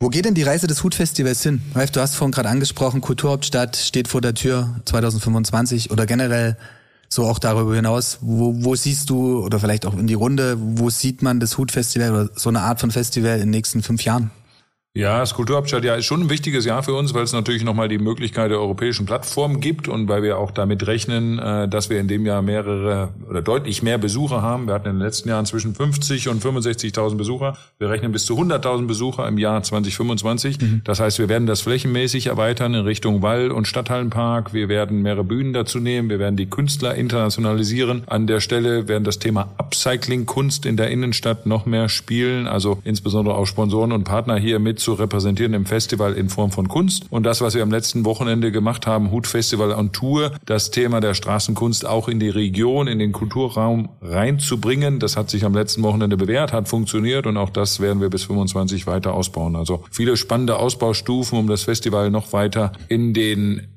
Wo 0.00 0.08
geht 0.08 0.24
denn 0.24 0.34
die 0.34 0.42
Reise 0.42 0.66
des 0.66 0.82
Hutfestivals 0.82 1.42
hin? 1.42 1.62
Ralf, 1.74 1.90
du 1.90 2.00
hast 2.00 2.16
vorhin 2.16 2.32
gerade 2.32 2.48
angesprochen, 2.48 3.00
Kulturhauptstadt 3.00 3.76
steht 3.76 4.08
vor 4.08 4.20
der 4.20 4.34
Tür 4.34 4.80
2025 4.84 5.90
oder 5.90 6.06
generell 6.06 6.56
so 7.08 7.24
auch 7.24 7.38
darüber 7.38 7.74
hinaus. 7.74 8.18
Wo, 8.20 8.54
wo 8.64 8.74
siehst 8.74 9.08
du, 9.08 9.44
oder 9.44 9.60
vielleicht 9.60 9.86
auch 9.86 9.96
in 9.96 10.06
die 10.06 10.14
Runde, 10.14 10.56
wo 10.58 10.90
sieht 10.90 11.22
man 11.22 11.40
das 11.40 11.56
Hutfestival 11.56 12.10
oder 12.10 12.30
so 12.34 12.48
eine 12.48 12.60
Art 12.60 12.80
von 12.80 12.90
Festival 12.90 13.34
in 13.34 13.40
den 13.40 13.50
nächsten 13.50 13.82
fünf 13.82 14.04
Jahren? 14.04 14.30
Ja, 14.96 15.18
das 15.18 15.34
Kulturhauptstadtjahr 15.34 15.96
ist 15.98 16.04
schon 16.04 16.20
ein 16.20 16.30
wichtiges 16.30 16.64
Jahr 16.66 16.84
für 16.84 16.94
uns, 16.94 17.14
weil 17.14 17.24
es 17.24 17.32
natürlich 17.32 17.64
nochmal 17.64 17.88
die 17.88 17.98
Möglichkeit 17.98 18.52
der 18.52 18.60
europäischen 18.60 19.06
Plattform 19.06 19.58
gibt 19.58 19.88
und 19.88 20.06
weil 20.06 20.22
wir 20.22 20.38
auch 20.38 20.52
damit 20.52 20.86
rechnen, 20.86 21.40
äh, 21.40 21.66
dass 21.66 21.90
wir 21.90 21.98
in 21.98 22.06
dem 22.06 22.24
Jahr 22.24 22.42
mehrere 22.42 23.08
oder 23.28 23.42
deutlich 23.42 23.82
mehr 23.82 23.98
Besucher 23.98 24.40
haben. 24.40 24.68
Wir 24.68 24.74
hatten 24.74 24.86
in 24.86 24.94
den 24.94 25.02
letzten 25.02 25.30
Jahren 25.30 25.46
zwischen 25.46 25.74
50 25.74 26.28
und 26.28 26.40
65.000 26.40 27.16
Besucher. 27.16 27.56
Wir 27.80 27.90
rechnen 27.90 28.12
bis 28.12 28.24
zu 28.24 28.38
100.000 28.38 28.86
Besucher 28.86 29.26
im 29.26 29.36
Jahr 29.36 29.60
2025. 29.64 30.58
Das 30.84 31.00
heißt, 31.00 31.18
wir 31.18 31.28
werden 31.28 31.48
das 31.48 31.62
flächenmäßig 31.62 32.28
erweitern 32.28 32.74
in 32.74 32.82
Richtung 32.82 33.20
Wall- 33.20 33.50
und 33.50 33.66
Stadthallenpark. 33.66 34.54
Wir 34.54 34.68
werden 34.68 35.02
mehrere 35.02 35.24
Bühnen 35.24 35.52
dazu 35.52 35.80
nehmen. 35.80 36.08
Wir 36.08 36.20
werden 36.20 36.36
die 36.36 36.46
Künstler 36.46 36.94
internationalisieren. 36.94 38.04
An 38.06 38.28
der 38.28 38.38
Stelle 38.38 38.86
werden 38.86 39.02
das 39.02 39.18
Thema 39.18 39.48
Upcycling-Kunst 39.58 40.66
in 40.66 40.76
der 40.76 40.92
Innenstadt 40.92 41.46
noch 41.46 41.66
mehr 41.66 41.88
spielen. 41.88 42.46
Also 42.46 42.78
insbesondere 42.84 43.34
auch 43.34 43.46
Sponsoren 43.46 43.90
und 43.90 44.04
Partner 44.04 44.36
hier 44.36 44.60
mit 44.60 44.83
zu 44.84 44.92
repräsentieren 44.92 45.54
im 45.54 45.66
Festival 45.66 46.12
in 46.12 46.28
Form 46.28 46.52
von 46.52 46.68
Kunst. 46.68 47.06
Und 47.10 47.24
das, 47.24 47.40
was 47.40 47.54
wir 47.54 47.62
am 47.62 47.70
letzten 47.70 48.04
Wochenende 48.04 48.52
gemacht 48.52 48.86
haben, 48.86 49.10
Hut 49.10 49.26
Festival 49.26 49.72
on 49.72 49.92
Tour, 49.92 50.32
das 50.46 50.70
Thema 50.70 51.00
der 51.00 51.14
Straßenkunst 51.14 51.86
auch 51.86 52.08
in 52.08 52.20
die 52.20 52.28
Region, 52.28 52.86
in 52.86 52.98
den 52.98 53.12
Kulturraum 53.12 53.88
reinzubringen, 54.02 55.00
das 55.00 55.16
hat 55.16 55.30
sich 55.30 55.44
am 55.44 55.54
letzten 55.54 55.82
Wochenende 55.82 56.16
bewährt, 56.16 56.52
hat 56.52 56.68
funktioniert 56.68 57.26
und 57.26 57.36
auch 57.36 57.50
das 57.50 57.80
werden 57.80 58.00
wir 58.00 58.10
bis 58.10 58.24
25 58.24 58.86
weiter 58.86 59.14
ausbauen. 59.14 59.56
Also 59.56 59.82
viele 59.90 60.16
spannende 60.16 60.56
Ausbaustufen, 60.56 61.38
um 61.38 61.48
das 61.48 61.64
Festival 61.64 62.10
noch 62.10 62.32
weiter 62.32 62.72
in 62.88 63.14
den 63.14 63.68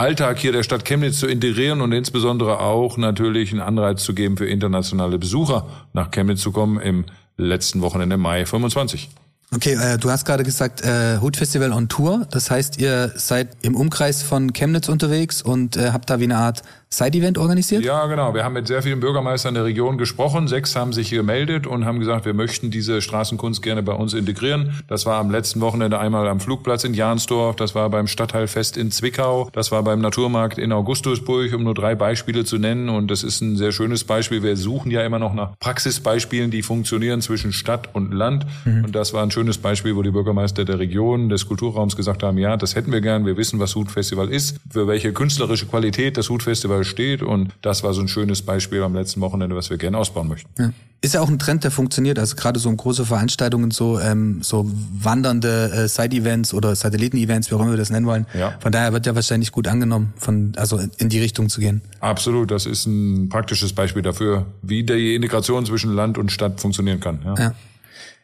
Alltag 0.00 0.38
hier 0.38 0.52
der 0.52 0.62
Stadt 0.62 0.86
Chemnitz 0.86 1.18
zu 1.18 1.26
integrieren 1.26 1.82
und 1.82 1.92
insbesondere 1.92 2.60
auch 2.60 2.96
natürlich 2.96 3.52
einen 3.52 3.60
Anreiz 3.60 4.02
zu 4.02 4.14
geben 4.14 4.38
für 4.38 4.46
internationale 4.46 5.18
Besucher 5.18 5.66
nach 5.92 6.10
Chemnitz 6.10 6.40
zu 6.40 6.52
kommen 6.52 6.80
im 6.80 7.04
letzten 7.36 7.82
Wochenende 7.82 8.16
Mai 8.16 8.46
25. 8.46 9.10
Okay, 9.52 9.72
äh, 9.74 9.98
du 9.98 10.10
hast 10.10 10.24
gerade 10.24 10.44
gesagt, 10.44 10.82
äh, 10.82 11.18
Hutfestival 11.18 11.72
on 11.72 11.88
Tour. 11.88 12.24
Das 12.30 12.52
heißt, 12.52 12.78
ihr 12.78 13.12
seid 13.16 13.48
im 13.62 13.74
Umkreis 13.74 14.22
von 14.22 14.52
Chemnitz 14.52 14.88
unterwegs 14.88 15.42
und 15.42 15.76
äh, 15.76 15.90
habt 15.90 16.08
da 16.08 16.20
wie 16.20 16.24
eine 16.24 16.36
Art 16.36 16.62
Side-Event 16.92 17.38
organisiert? 17.38 17.84
Ja, 17.84 18.04
genau. 18.06 18.34
Wir 18.34 18.42
haben 18.42 18.54
mit 18.54 18.66
sehr 18.66 18.82
vielen 18.82 18.98
Bürgermeistern 18.98 19.54
der 19.54 19.64
Region 19.64 19.96
gesprochen. 19.96 20.48
Sechs 20.48 20.74
haben 20.74 20.92
sich 20.92 21.10
gemeldet 21.10 21.68
und 21.68 21.84
haben 21.84 22.00
gesagt, 22.00 22.24
wir 22.24 22.34
möchten 22.34 22.72
diese 22.72 23.00
Straßenkunst 23.00 23.62
gerne 23.62 23.84
bei 23.84 23.92
uns 23.92 24.12
integrieren. 24.12 24.82
Das 24.88 25.06
war 25.06 25.20
am 25.20 25.30
letzten 25.30 25.60
Wochenende 25.60 26.00
einmal 26.00 26.26
am 26.26 26.40
Flugplatz 26.40 26.82
in 26.82 26.94
Jahnsdorf, 26.94 27.54
das 27.54 27.76
war 27.76 27.88
beim 27.90 28.08
Stadtteilfest 28.08 28.76
in 28.76 28.90
Zwickau, 28.90 29.48
das 29.52 29.70
war 29.70 29.84
beim 29.84 30.00
Naturmarkt 30.00 30.58
in 30.58 30.72
Augustusburg, 30.72 31.54
um 31.54 31.62
nur 31.62 31.74
drei 31.74 31.94
Beispiele 31.94 32.44
zu 32.44 32.58
nennen. 32.58 32.88
Und 32.88 33.08
das 33.08 33.22
ist 33.22 33.40
ein 33.40 33.56
sehr 33.56 33.70
schönes 33.70 34.02
Beispiel. 34.02 34.42
Wir 34.42 34.56
suchen 34.56 34.90
ja 34.90 35.02
immer 35.06 35.20
noch 35.20 35.32
nach 35.32 35.56
Praxisbeispielen, 35.60 36.50
die 36.50 36.62
funktionieren 36.62 37.22
zwischen 37.22 37.52
Stadt 37.52 37.94
und 37.94 38.12
Land. 38.12 38.46
Und 38.64 38.96
das 38.96 39.12
war 39.12 39.22
ein 39.22 39.30
schönes 39.30 39.58
Beispiel, 39.58 39.94
wo 39.94 40.02
die 40.02 40.10
Bürgermeister 40.10 40.64
der 40.64 40.80
Region, 40.80 41.28
des 41.28 41.46
Kulturraums 41.46 41.94
gesagt 41.94 42.24
haben, 42.24 42.36
ja, 42.36 42.56
das 42.56 42.74
hätten 42.74 42.90
wir 42.90 43.00
gern. 43.00 43.26
Wir 43.26 43.36
wissen, 43.36 43.60
was 43.60 43.76
Hutfestival 43.76 44.28
ist, 44.28 44.56
für 44.72 44.88
welche 44.88 45.12
künstlerische 45.12 45.66
Qualität 45.66 46.16
das 46.16 46.28
Hutfestival 46.28 46.79
steht. 46.84 47.22
Und 47.22 47.52
das 47.62 47.82
war 47.82 47.94
so 47.94 48.00
ein 48.00 48.08
schönes 48.08 48.42
Beispiel 48.42 48.82
am 48.82 48.94
letzten 48.94 49.20
Wochenende, 49.20 49.56
was 49.56 49.70
wir 49.70 49.78
gerne 49.78 49.98
ausbauen 49.98 50.28
möchten. 50.28 50.50
Ja. 50.58 50.72
Ist 51.02 51.14
ja 51.14 51.22
auch 51.22 51.28
ein 51.28 51.38
Trend, 51.38 51.64
der 51.64 51.70
funktioniert. 51.70 52.18
Also 52.18 52.36
gerade 52.36 52.60
so 52.60 52.70
große 52.70 53.06
Veranstaltungen, 53.06 53.70
so 53.70 53.98
ähm, 53.98 54.42
so 54.42 54.70
wandernde 54.70 55.70
äh, 55.72 55.88
Side-Events 55.88 56.52
oder 56.52 56.76
Satelliten-Events, 56.76 57.50
wie 57.50 57.54
auch 57.54 57.60
immer 57.60 57.70
wir 57.70 57.78
das 57.78 57.88
nennen 57.88 58.04
wollen. 58.04 58.26
Ja. 58.34 58.54
Von 58.60 58.70
daher 58.70 58.92
wird 58.92 59.06
ja 59.06 59.14
wahrscheinlich 59.14 59.50
gut 59.50 59.66
angenommen, 59.66 60.12
von 60.16 60.52
also 60.56 60.78
in 60.98 61.08
die 61.08 61.18
Richtung 61.18 61.48
zu 61.48 61.60
gehen. 61.60 61.80
Absolut, 62.00 62.50
das 62.50 62.66
ist 62.66 62.86
ein 62.86 63.30
praktisches 63.30 63.72
Beispiel 63.72 64.02
dafür, 64.02 64.44
wie 64.60 64.84
die 64.84 65.14
Integration 65.14 65.64
zwischen 65.64 65.90
Land 65.94 66.18
und 66.18 66.32
Stadt 66.32 66.60
funktionieren 66.60 67.00
kann. 67.00 67.20
Ja. 67.24 67.34
Ja. 67.38 67.54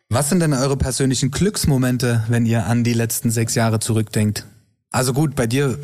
Was 0.08 0.28
sind 0.28 0.40
denn 0.40 0.52
eure 0.52 0.76
persönlichen 0.76 1.30
Glücksmomente, 1.30 2.24
wenn 2.28 2.46
ihr 2.46 2.66
an 2.66 2.84
die 2.84 2.92
letzten 2.92 3.30
sechs 3.30 3.54
Jahre 3.54 3.80
zurückdenkt? 3.80 4.46
Also 4.96 5.12
gut, 5.12 5.34
bei 5.36 5.46
dir, 5.46 5.78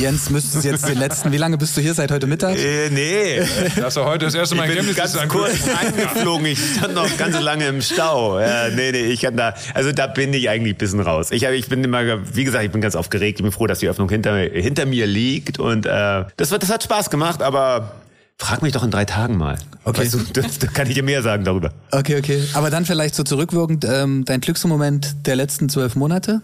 Jens, 0.00 0.28
müsste 0.28 0.58
es 0.58 0.64
jetzt 0.64 0.88
die 0.88 0.94
letzten, 0.94 1.30
wie 1.30 1.36
lange 1.36 1.56
bist 1.56 1.76
du 1.76 1.80
hier 1.80 1.94
seit 1.94 2.10
heute 2.10 2.26
Mittag? 2.26 2.56
Äh, 2.58 2.90
nee. 2.90 3.40
Dass 3.76 3.94
er 3.94 4.06
heute 4.06 4.24
das 4.24 4.34
erste 4.34 4.56
Mal 4.56 4.68
Ich 4.68 4.76
in 4.76 4.86
bin 4.86 4.94
ganz 4.96 5.14
ist, 5.14 5.20
ein 5.20 5.28
kurz 5.28 5.62
Glück. 5.62 5.76
eingeflogen. 5.80 6.46
Ich 6.46 6.58
stand 6.76 6.94
noch 6.94 7.16
ganz 7.16 7.38
lange 7.38 7.66
im 7.68 7.80
Stau. 7.80 8.40
Ja, 8.40 8.68
nee, 8.74 8.90
nee, 8.90 9.02
ich 9.02 9.20
kann 9.20 9.36
da, 9.36 9.54
also 9.72 9.92
da 9.92 10.08
bin 10.08 10.34
ich 10.34 10.48
eigentlich 10.50 10.74
ein 10.74 10.78
bisschen 10.78 10.98
raus. 10.98 11.30
Ich, 11.30 11.44
hab- 11.44 11.52
ich 11.52 11.68
bin 11.68 11.84
immer, 11.84 12.02
wie 12.34 12.42
gesagt, 12.42 12.64
ich 12.64 12.72
bin 12.72 12.80
ganz 12.80 12.96
aufgeregt. 12.96 13.38
Ich 13.38 13.44
bin 13.44 13.52
froh, 13.52 13.68
dass 13.68 13.78
die 13.78 13.88
Öffnung 13.88 14.08
hinter, 14.08 14.36
hinter 14.36 14.84
mir 14.84 15.06
liegt 15.06 15.60
und 15.60 15.86
äh, 15.86 16.24
das, 16.36 16.50
wird, 16.50 16.64
das 16.64 16.70
hat 16.70 16.82
Spaß 16.82 17.08
gemacht, 17.10 17.42
aber 17.42 17.92
frag 18.36 18.62
mich 18.62 18.72
doch 18.72 18.82
in 18.82 18.90
drei 18.90 19.04
Tagen 19.04 19.36
mal. 19.36 19.58
Okay. 19.84 20.00
Weißt 20.00 20.14
du, 20.14 20.18
das, 20.32 20.58
da 20.58 20.66
kann 20.66 20.88
ich 20.88 20.94
dir 20.94 21.04
mehr 21.04 21.22
sagen 21.22 21.44
darüber. 21.44 21.70
Okay, 21.92 22.18
okay. 22.18 22.42
Aber 22.54 22.70
dann 22.70 22.84
vielleicht 22.84 23.14
so 23.14 23.22
zurückwirkend, 23.22 23.84
ähm, 23.84 24.24
dein 24.24 24.40
Glücksmoment 24.40 25.24
der 25.26 25.36
letzten 25.36 25.68
zwölf 25.68 25.94
Monate? 25.94 26.40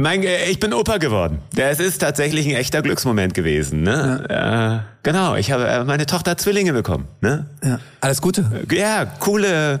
Mein, 0.00 0.22
äh, 0.22 0.46
ich 0.46 0.58
bin 0.58 0.72
Opa 0.72 0.96
geworden. 0.96 1.40
Das 1.54 1.78
ist 1.78 1.98
tatsächlich 1.98 2.46
ein 2.46 2.54
echter 2.54 2.80
Glücksmoment 2.80 3.34
gewesen. 3.34 3.82
Ne? 3.82 4.24
Äh, 4.30 4.98
genau, 5.02 5.36
ich 5.36 5.52
habe 5.52 5.68
äh, 5.68 5.84
meine 5.84 6.06
Tochter 6.06 6.38
Zwillinge 6.38 6.72
bekommen. 6.72 7.06
Ne? 7.20 7.46
Ja. 7.62 7.80
Alles 8.00 8.22
Gute. 8.22 8.64
Ja, 8.72 9.04
coole 9.04 9.80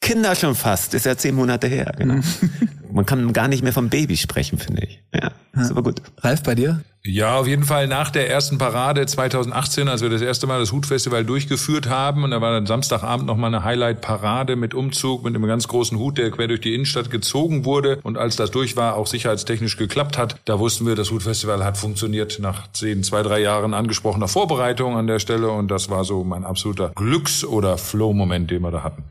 Kinder 0.00 0.34
schon 0.34 0.54
fast. 0.54 0.94
Ist 0.94 1.06
ja 1.06 1.16
zehn 1.16 1.34
Monate 1.34 1.66
her. 1.66 1.92
Genau. 1.96 2.20
Man 2.92 3.06
kann 3.06 3.32
gar 3.32 3.48
nicht 3.48 3.62
mehr 3.62 3.72
vom 3.72 3.88
Baby 3.88 4.16
sprechen, 4.16 4.58
finde 4.58 4.82
ich. 4.84 5.02
Ja, 5.14 5.30
ist 5.60 5.70
aber 5.70 5.82
gut. 5.82 6.02
Ralf, 6.18 6.42
bei 6.42 6.54
dir? 6.54 6.82
Ja, 7.02 7.38
auf 7.38 7.46
jeden 7.46 7.64
Fall 7.64 7.86
nach 7.86 8.10
der 8.10 8.28
ersten 8.28 8.58
Parade 8.58 9.06
2018, 9.06 9.88
als 9.88 10.02
wir 10.02 10.10
das 10.10 10.20
erste 10.20 10.46
Mal 10.46 10.60
das 10.60 10.72
Hutfestival 10.72 11.24
durchgeführt 11.24 11.88
haben. 11.88 12.24
Und 12.24 12.32
da 12.32 12.40
war 12.40 12.52
dann 12.52 12.66
Samstagabend 12.66 13.26
nochmal 13.26 13.54
eine 13.54 13.64
Highlight-Parade 13.64 14.56
mit 14.56 14.74
Umzug, 14.74 15.24
mit 15.24 15.34
einem 15.34 15.46
ganz 15.46 15.68
großen 15.68 15.98
Hut, 15.98 16.18
der 16.18 16.30
quer 16.30 16.48
durch 16.48 16.60
die 16.60 16.74
Innenstadt 16.74 17.10
gezogen 17.10 17.64
wurde. 17.64 18.00
Und 18.02 18.18
als 18.18 18.36
das 18.36 18.50
durch 18.50 18.76
war, 18.76 18.96
auch 18.96 19.06
sicherheitstechnisch 19.06 19.76
geklappt 19.76 20.18
hat, 20.18 20.40
da 20.44 20.58
wussten 20.58 20.86
wir, 20.86 20.94
das 20.94 21.10
Hutfestival 21.10 21.64
hat 21.64 21.78
funktioniert 21.78 22.38
nach 22.40 22.70
zehn, 22.72 23.02
zwei, 23.02 23.22
drei 23.22 23.40
Jahren 23.40 23.72
angesprochener 23.72 24.28
Vorbereitung 24.28 24.96
an 24.96 25.06
der 25.06 25.20
Stelle. 25.20 25.50
Und 25.50 25.70
das 25.70 25.88
war 25.88 26.04
so 26.04 26.24
mein 26.24 26.44
absoluter 26.44 26.92
Glücks- 26.96 27.44
oder 27.44 27.78
Flow-Moment, 27.78 28.50
den 28.50 28.62
wir 28.62 28.72
da 28.72 28.82
hatten. 28.82 29.04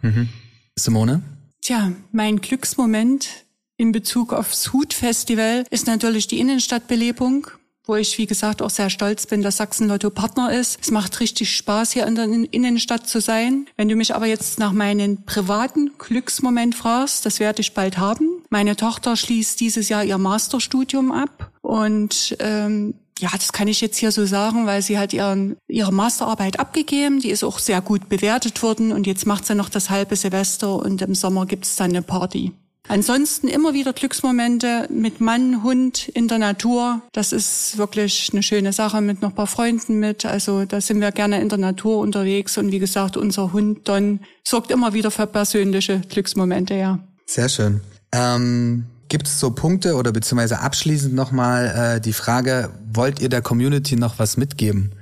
Simone? 0.84 1.22
Tja, 1.62 1.92
mein 2.12 2.42
Glücksmoment 2.42 3.46
in 3.78 3.92
Bezug 3.92 4.34
aufs 4.34 4.74
Hutfestival 4.74 5.66
ist 5.70 5.88
natürlich 5.88 6.28
die 6.28 6.40
Innenstadtbelebung, 6.40 7.48
wo 7.86 7.96
ich, 7.96 8.18
wie 8.18 8.28
gesagt, 8.28 8.62
auch 8.62 8.70
sehr 8.70 8.90
stolz 8.90 9.26
bin, 9.26 9.42
dass 9.42 9.58
Sachsen-Lotto 9.58 10.10
Partner 10.10 10.52
ist. 10.52 10.80
Es 10.82 10.92
macht 10.92 11.20
richtig 11.20 11.56
Spaß, 11.56 11.92
hier 11.92 12.06
in 12.06 12.16
der 12.16 12.26
Innenstadt 12.26 13.08
zu 13.08 13.20
sein. 13.20 13.68
Wenn 13.78 13.90
du 13.90 13.96
mich 13.96 14.14
aber 14.14 14.28
jetzt 14.28 14.60
nach 14.60 14.74
meinem 14.74 15.24
privaten 15.24 15.92
Glücksmoment 15.98 16.76
fragst, 16.76 17.26
das 17.26 17.40
werde 17.40 17.62
ich 17.62 17.74
bald 17.74 17.98
haben. 17.98 18.44
Meine 18.50 18.76
Tochter 18.76 19.16
schließt 19.16 19.60
dieses 19.60 19.90
Jahr 19.90 20.04
ihr 20.04 20.18
Masterstudium 20.18 21.12
ab 21.12 21.52
und 21.62 22.36
ähm, 22.40 22.94
ja, 23.20 23.30
das 23.34 23.52
kann 23.52 23.68
ich 23.68 23.82
jetzt 23.82 23.98
hier 23.98 24.12
so 24.12 24.26
sagen, 24.26 24.66
weil 24.66 24.82
sie 24.82 24.98
hat 24.98 25.14
ihren, 25.14 25.58
ihre 25.68 25.92
Masterarbeit 25.92 26.60
abgegeben. 26.60 27.20
Die 27.20 27.30
ist 27.30 27.44
auch 27.44 27.60
sehr 27.60 27.82
gut 27.82 28.10
bewertet 28.10 28.64
worden 28.64 28.92
und 28.92 29.08
jetzt 29.08 29.26
macht 29.26 29.46
sie 29.46 29.56
noch 29.56 29.70
das 29.70 29.90
halbe 29.90 30.16
Silvester 30.16 30.76
und 30.76 31.02
im 31.02 31.16
Sommer 31.16 31.46
gibt's 31.46 31.76
dann 31.76 31.92
eine 31.92 32.02
Party. 32.02 32.54
Ansonsten 32.88 33.48
immer 33.48 33.76
wieder 33.76 33.94
Glücksmomente 33.94 34.88
mit 34.90 35.22
Mann, 35.22 35.62
Hund 35.62 36.08
in 36.08 36.28
der 36.28 36.40
Natur. 36.40 37.04
Das 37.12 37.34
ist 37.34 37.78
wirklich 37.78 38.30
eine 38.34 38.42
schöne 38.42 38.74
Sache 38.74 39.00
mit 39.02 39.22
noch 39.22 39.36
paar 39.36 39.46
Freunden 39.46 40.00
mit. 40.00 40.26
Also 40.26 40.66
da 40.66 40.82
sind 40.82 41.00
wir 41.00 41.12
gerne 41.12 41.40
in 41.40 41.50
der 41.50 41.60
Natur 41.60 42.00
unterwegs. 42.00 42.58
Und 42.58 42.72
wie 42.72 42.80
gesagt, 42.80 43.16
unser 43.16 43.54
Hund 43.54 43.88
Don 43.88 44.22
sorgt 44.44 44.72
immer 44.72 44.94
wieder 44.94 45.12
für 45.12 45.28
persönliche 45.28 46.02
Glücksmomente, 46.10 46.74
ja. 46.74 46.98
Sehr 47.28 47.48
schön. 47.48 47.82
Ähm, 48.12 48.86
Gibt 49.10 49.28
es 49.28 49.40
so 49.40 49.52
Punkte 49.52 49.96
oder 49.96 50.12
beziehungsweise 50.12 50.60
abschließend 50.60 51.14
nochmal 51.14 51.96
äh, 51.98 52.02
die 52.02 52.14
Frage, 52.14 52.72
wollt 52.94 53.20
ihr 53.20 53.30
der 53.30 53.42
Community 53.42 53.96
noch 53.96 54.20
was 54.20 54.38
mitgeben? 54.38 54.94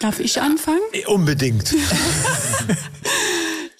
Darf 0.00 0.20
ich 0.20 0.40
anfangen? 0.40 0.80
Unbedingt. 1.06 1.74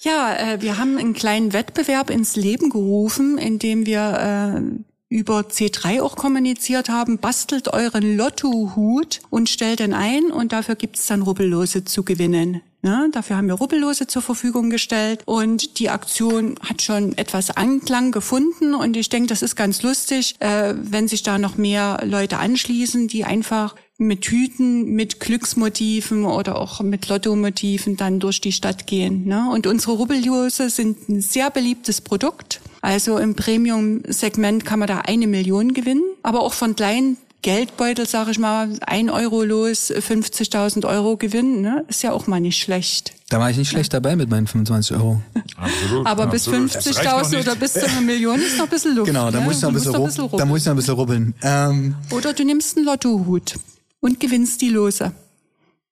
Ja, 0.01 0.33
äh, 0.53 0.61
wir 0.61 0.77
haben 0.77 0.97
einen 0.97 1.13
kleinen 1.13 1.51
Wettbewerb 1.51 2.09
ins 2.09 2.37
Leben 2.37 2.69
gerufen, 2.69 3.37
in 3.37 3.59
dem 3.59 3.85
wir 3.85 4.55
äh, 4.55 4.61
über 5.09 5.39
C3 5.39 6.01
auch 6.01 6.15
kommuniziert 6.15 6.87
haben, 6.87 7.17
bastelt 7.17 7.73
euren 7.73 8.15
Lottohut 8.15 9.21
und 9.31 9.49
stellt 9.49 9.79
den 9.79 9.93
ein 9.93 10.31
und 10.31 10.51
dafür 10.51 10.75
gibt's 10.75 11.07
dann 11.07 11.23
Rubbellose 11.23 11.83
zu 11.83 12.03
gewinnen. 12.03 12.61
Ja, 12.81 13.07
dafür 13.11 13.35
haben 13.35 13.47
wir 13.47 13.55
Rubbellose 13.55 14.07
zur 14.07 14.21
Verfügung 14.21 14.69
gestellt 14.69 15.21
und 15.25 15.79
die 15.79 15.89
Aktion 15.89 16.55
hat 16.63 16.81
schon 16.81 17.17
etwas 17.17 17.51
Anklang 17.51 18.11
gefunden 18.11 18.73
und 18.73 18.95
ich 18.95 19.09
denke, 19.09 19.27
das 19.27 19.41
ist 19.41 19.57
ganz 19.57 19.81
lustig, 19.81 20.35
äh, 20.39 20.75
wenn 20.77 21.09
sich 21.09 21.23
da 21.23 21.39
noch 21.39 21.57
mehr 21.57 22.01
Leute 22.05 22.37
anschließen, 22.37 23.09
die 23.09 23.25
einfach 23.25 23.75
mit 23.97 24.25
Hüten, 24.27 24.93
mit 24.93 25.19
Glücksmotiven 25.19 26.23
oder 26.23 26.57
auch 26.57 26.79
mit 26.79 27.09
Lottomotiven 27.09 27.97
dann 27.97 28.21
durch 28.21 28.39
die 28.39 28.53
Stadt 28.53 28.87
gehen. 28.87 29.27
Ne? 29.27 29.49
Und 29.51 29.67
unsere 29.67 29.93
Rubbellose 29.93 30.69
sind 30.69 31.09
ein 31.09 31.19
sehr 31.19 31.49
beliebtes 31.49 31.99
Produkt. 31.99 32.61
Also 32.81 33.17
im 33.17 33.35
Premium-Segment 33.35 34.65
kann 34.65 34.79
man 34.79 34.87
da 34.87 34.99
eine 34.99 35.27
Million 35.27 35.73
gewinnen, 35.73 36.03
aber 36.23 36.41
auch 36.41 36.53
von 36.53 36.75
kleinen 36.75 37.17
Geldbeutel, 37.41 38.05
sage 38.05 38.31
ich 38.31 38.39
mal, 38.39 38.69
ein 38.85 39.09
Euro 39.09 39.43
los, 39.43 39.91
50.000 39.91 40.85
Euro 40.85 41.15
gewinnen, 41.15 41.61
ne? 41.61 41.85
ist 41.87 42.03
ja 42.03 42.11
auch 42.11 42.27
mal 42.27 42.41
nicht 42.41 42.61
schlecht. 42.61 43.13
Da 43.29 43.39
war 43.39 43.49
ich 43.49 43.55
nicht 43.57 43.69
schlecht 43.69 43.93
dabei 43.93 44.15
mit 44.17 44.29
meinen 44.29 44.45
25 44.47 44.97
Euro. 44.97 45.21
Absolut. 45.55 46.05
Aber 46.05 46.27
bis 46.27 46.47
reicht 46.49 46.75
noch 46.75 46.81
50.000 46.81 47.29
nicht. 47.37 47.47
oder 47.47 47.55
bis 47.55 47.73
zu 47.73 47.85
einer 47.87 48.01
Million 48.01 48.41
ist 48.41 48.57
noch 48.57 48.65
ein 48.65 48.69
bisschen 48.69 48.95
Luft. 48.95 49.07
Genau, 49.07 49.31
da 49.31 49.39
ne? 49.39 49.45
muss 49.45 49.57
ich 49.57 49.61
noch 49.61 49.69
ein 49.69 49.75
bisschen, 49.75 49.91
musst 49.97 50.19
ru- 50.19 50.23
noch 50.23 50.37
da 50.37 50.45
muss 50.45 50.59
ich 50.59 50.65
noch 50.65 50.73
ein 50.73 50.77
bisschen 50.77 50.93
rubbeln. 50.95 51.33
Ähm, 51.41 51.95
Oder 52.11 52.33
du 52.33 52.43
nimmst 52.43 52.75
einen 52.75 52.85
Lottohut 52.85 53.55
und 54.01 54.19
gewinnst 54.19 54.61
die 54.61 54.69
Lose. 54.69 55.13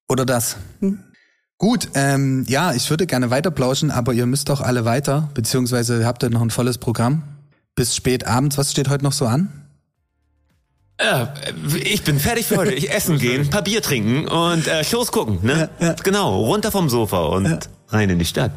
oder 0.10 0.26
das. 0.26 0.58
Gut, 1.58 1.90
ähm, 1.96 2.46
ja, 2.48 2.74
ich 2.74 2.90
würde 2.92 3.08
gerne 3.08 3.32
weiterplauschen, 3.32 3.90
aber 3.90 4.14
ihr 4.14 4.28
müsst 4.28 4.50
doch 4.50 4.62
alle 4.62 4.86
weiter, 4.86 5.30
beziehungsweise 5.34 6.06
habt 6.06 6.22
ihr 6.24 6.30
noch 6.30 6.42
ein 6.42 6.52
volles 6.52 6.78
Programm. 6.78 7.24
Bis 7.76 7.96
spät 7.96 8.28
abends. 8.28 8.58
Was 8.58 8.72
steht 8.72 8.90
heute 8.90 9.04
noch 9.04 9.12
so 9.12 9.26
an? 9.26 9.52
Äh, 10.98 11.26
ich 11.84 12.04
bin 12.04 12.20
fertig 12.20 12.46
für 12.46 12.58
heute. 12.58 12.74
Ich 12.74 12.92
essen 12.92 13.18
gehen, 13.20 13.42
ein 13.42 13.50
paar 13.50 13.64
Bier 13.64 13.82
trinken 13.82 14.28
und 14.28 14.68
äh, 14.68 14.84
Shows 14.84 15.12
gucken. 15.12 15.40
Ne? 15.42 15.70
Genau, 16.04 16.44
runter 16.44 16.72
vom 16.72 16.90
Sofa 16.90 17.24
und 17.26 17.70
rein 17.90 18.10
in 18.10 18.20
die 18.20 18.26
Stadt. 18.26 18.52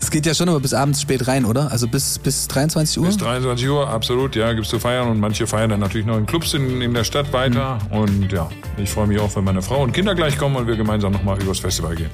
Es 0.00 0.10
geht 0.10 0.26
ja 0.26 0.32
schon 0.32 0.48
aber 0.48 0.60
bis 0.60 0.74
abends 0.74 1.02
spät 1.02 1.26
rein, 1.26 1.44
oder? 1.44 1.70
Also 1.72 1.88
bis, 1.88 2.18
bis 2.18 2.46
23 2.48 2.98
Uhr? 2.98 3.06
Bis 3.06 3.16
23 3.16 3.68
Uhr, 3.68 3.88
absolut, 3.88 4.36
ja, 4.36 4.52
gibt's 4.52 4.70
zu 4.70 4.78
feiern 4.78 5.08
und 5.08 5.18
manche 5.18 5.46
feiern 5.46 5.70
dann 5.70 5.80
natürlich 5.80 6.06
noch 6.06 6.16
in 6.16 6.24
Clubs 6.24 6.54
in, 6.54 6.80
in 6.80 6.94
der 6.94 7.04
Stadt 7.04 7.32
weiter. 7.32 7.78
Und 7.90 8.30
ja, 8.30 8.48
ich 8.76 8.88
freue 8.88 9.06
mich 9.06 9.18
auch, 9.18 9.34
wenn 9.34 9.44
meine 9.44 9.60
Frau 9.60 9.82
und 9.82 9.92
Kinder 9.92 10.14
gleich 10.14 10.38
kommen 10.38 10.56
und 10.56 10.66
wir 10.66 10.76
gemeinsam 10.76 11.12
nochmal 11.12 11.42
übers 11.42 11.58
Festival 11.58 11.96
gehen. 11.96 12.10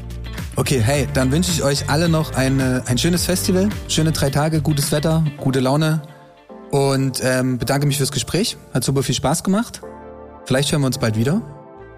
Okay, 0.56 0.80
hey, 0.80 1.08
dann 1.12 1.32
wünsche 1.32 1.50
ich 1.50 1.64
euch 1.64 1.90
alle 1.90 2.08
noch 2.08 2.34
eine, 2.34 2.84
ein 2.86 2.96
schönes 2.96 3.24
Festival, 3.24 3.68
schöne 3.88 4.12
drei 4.12 4.30
Tage, 4.30 4.62
gutes 4.62 4.92
Wetter, 4.92 5.24
gute 5.36 5.58
Laune 5.58 6.02
und 6.70 7.20
ähm, 7.24 7.58
bedanke 7.58 7.88
mich 7.88 7.96
fürs 7.96 8.12
Gespräch. 8.12 8.56
Hat 8.72 8.84
super 8.84 9.02
viel 9.02 9.16
Spaß 9.16 9.42
gemacht. 9.42 9.80
Vielleicht 10.44 10.70
hören 10.70 10.82
wir 10.82 10.86
uns 10.86 10.98
bald 10.98 11.16
wieder. 11.16 11.42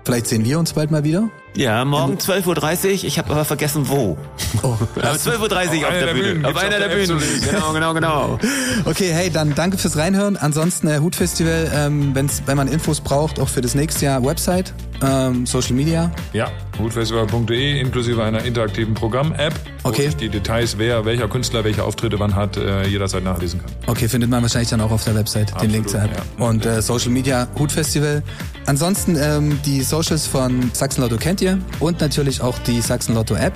Vielleicht 0.07 0.29
sehen 0.29 0.45
wir 0.45 0.61
uns 0.61 0.73
bald 0.73 0.92
mal 0.92 1.03
wieder. 1.03 1.29
Ja, 1.57 1.85
morgen 1.85 2.16
12.30 2.19 2.85
Uhr, 2.87 3.05
ich 3.05 3.19
habe 3.19 3.33
aber 3.33 3.45
vergessen 3.45 3.88
wo. 3.88 4.16
Oh, 4.62 4.75
Aber 4.97 5.12
12.30 5.14 5.33
Uhr 5.33 5.49
auf 5.49 5.49
einer 5.49 5.99
der 5.99 6.07
der 6.07 6.12
Bühne. 6.14 6.29
Bühnen, 6.35 6.45
Auf 6.45 6.57
einer 6.57 6.77
auf 6.77 6.79
der 6.81 6.88
der 6.88 6.95
Bühnen. 7.07 7.23
Genau, 7.51 7.73
genau, 7.73 7.95
genau. 7.95 8.38
Okay, 8.85 9.11
hey, 9.12 9.31
dann 9.31 9.53
danke 9.57 9.79
fürs 9.79 9.97
Reinhören. 9.97 10.37
Ansonsten 10.37 10.87
äh, 10.87 11.01
Hutfestival, 11.01 11.73
ähm, 11.75 12.11
wenn's, 12.14 12.42
wenn 12.47 12.57
man 12.57 12.69
Infos 12.69 13.01
braucht, 13.01 13.40
auch 13.40 13.49
für 13.49 13.62
das 13.62 13.75
nächste 13.75 14.05
Jahr 14.05 14.25
Website, 14.25 14.73
ähm, 15.03 15.45
Social 15.45 15.73
Media. 15.75 16.12
Ja, 16.33 16.51
hutfestival.de 16.79 17.81
inklusive 17.81 18.23
einer 18.23 18.45
interaktiven 18.45 18.95
Programm-App, 18.95 19.55
Okay. 19.83 20.05
wo 20.05 20.09
ich 20.11 20.16
die 20.16 20.29
Details, 20.29 20.79
wer, 20.79 21.05
welcher 21.05 21.27
Künstler 21.27 21.64
welche 21.64 21.83
Auftritte 21.83 22.21
wann 22.21 22.37
hat, 22.37 22.57
äh, 22.59 22.87
jederzeit 22.87 23.25
nachlesen 23.25 23.61
kann. 23.61 23.71
Okay, 23.88 24.09
findet 24.09 24.31
man 24.31 24.42
wahrscheinlich 24.42 24.71
dann 24.71 24.83
auch 24.83 24.90
auf 24.92 25.03
der 25.05 25.16
Website, 25.16 25.49
den 25.49 25.55
Absolut, 25.55 25.73
Link 25.75 25.88
zur 25.88 26.03
App. 26.03 26.11
ja. 26.38 26.45
Und 26.47 26.64
äh, 26.64 26.81
Social 26.83 27.11
Media, 27.11 27.49
Hutfestival. 27.59 28.23
Ansonsten 28.67 29.17
ähm, 29.17 29.61
die 29.65 29.83
Socials 29.83 30.27
von 30.27 30.71
Sachsen-Lotto 30.73 31.17
kennt 31.17 31.41
ihr 31.41 31.59
und 31.79 32.01
natürlich 32.01 32.41
auch 32.41 32.59
die 32.61 32.81
Sachsen-Lotto-App. 32.81 33.55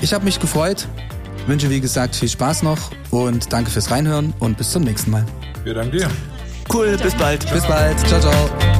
Ich 0.00 0.14
habe 0.14 0.24
mich 0.24 0.38
gefreut, 0.38 0.86
wünsche 1.46 1.68
wie 1.68 1.80
gesagt 1.80 2.14
viel 2.14 2.28
Spaß 2.28 2.62
noch 2.62 2.78
und 3.10 3.52
danke 3.52 3.70
fürs 3.70 3.90
Reinhören 3.90 4.32
und 4.38 4.56
bis 4.56 4.70
zum 4.70 4.84
nächsten 4.84 5.10
Mal. 5.10 5.24
Wir 5.64 5.74
danken 5.74 5.98
dir. 5.98 6.10
Cool, 6.72 6.96
bis 6.96 7.14
bald. 7.14 7.50
Bis 7.52 7.64
bald, 7.66 7.98
ciao, 8.06 8.20
ciao. 8.20 8.73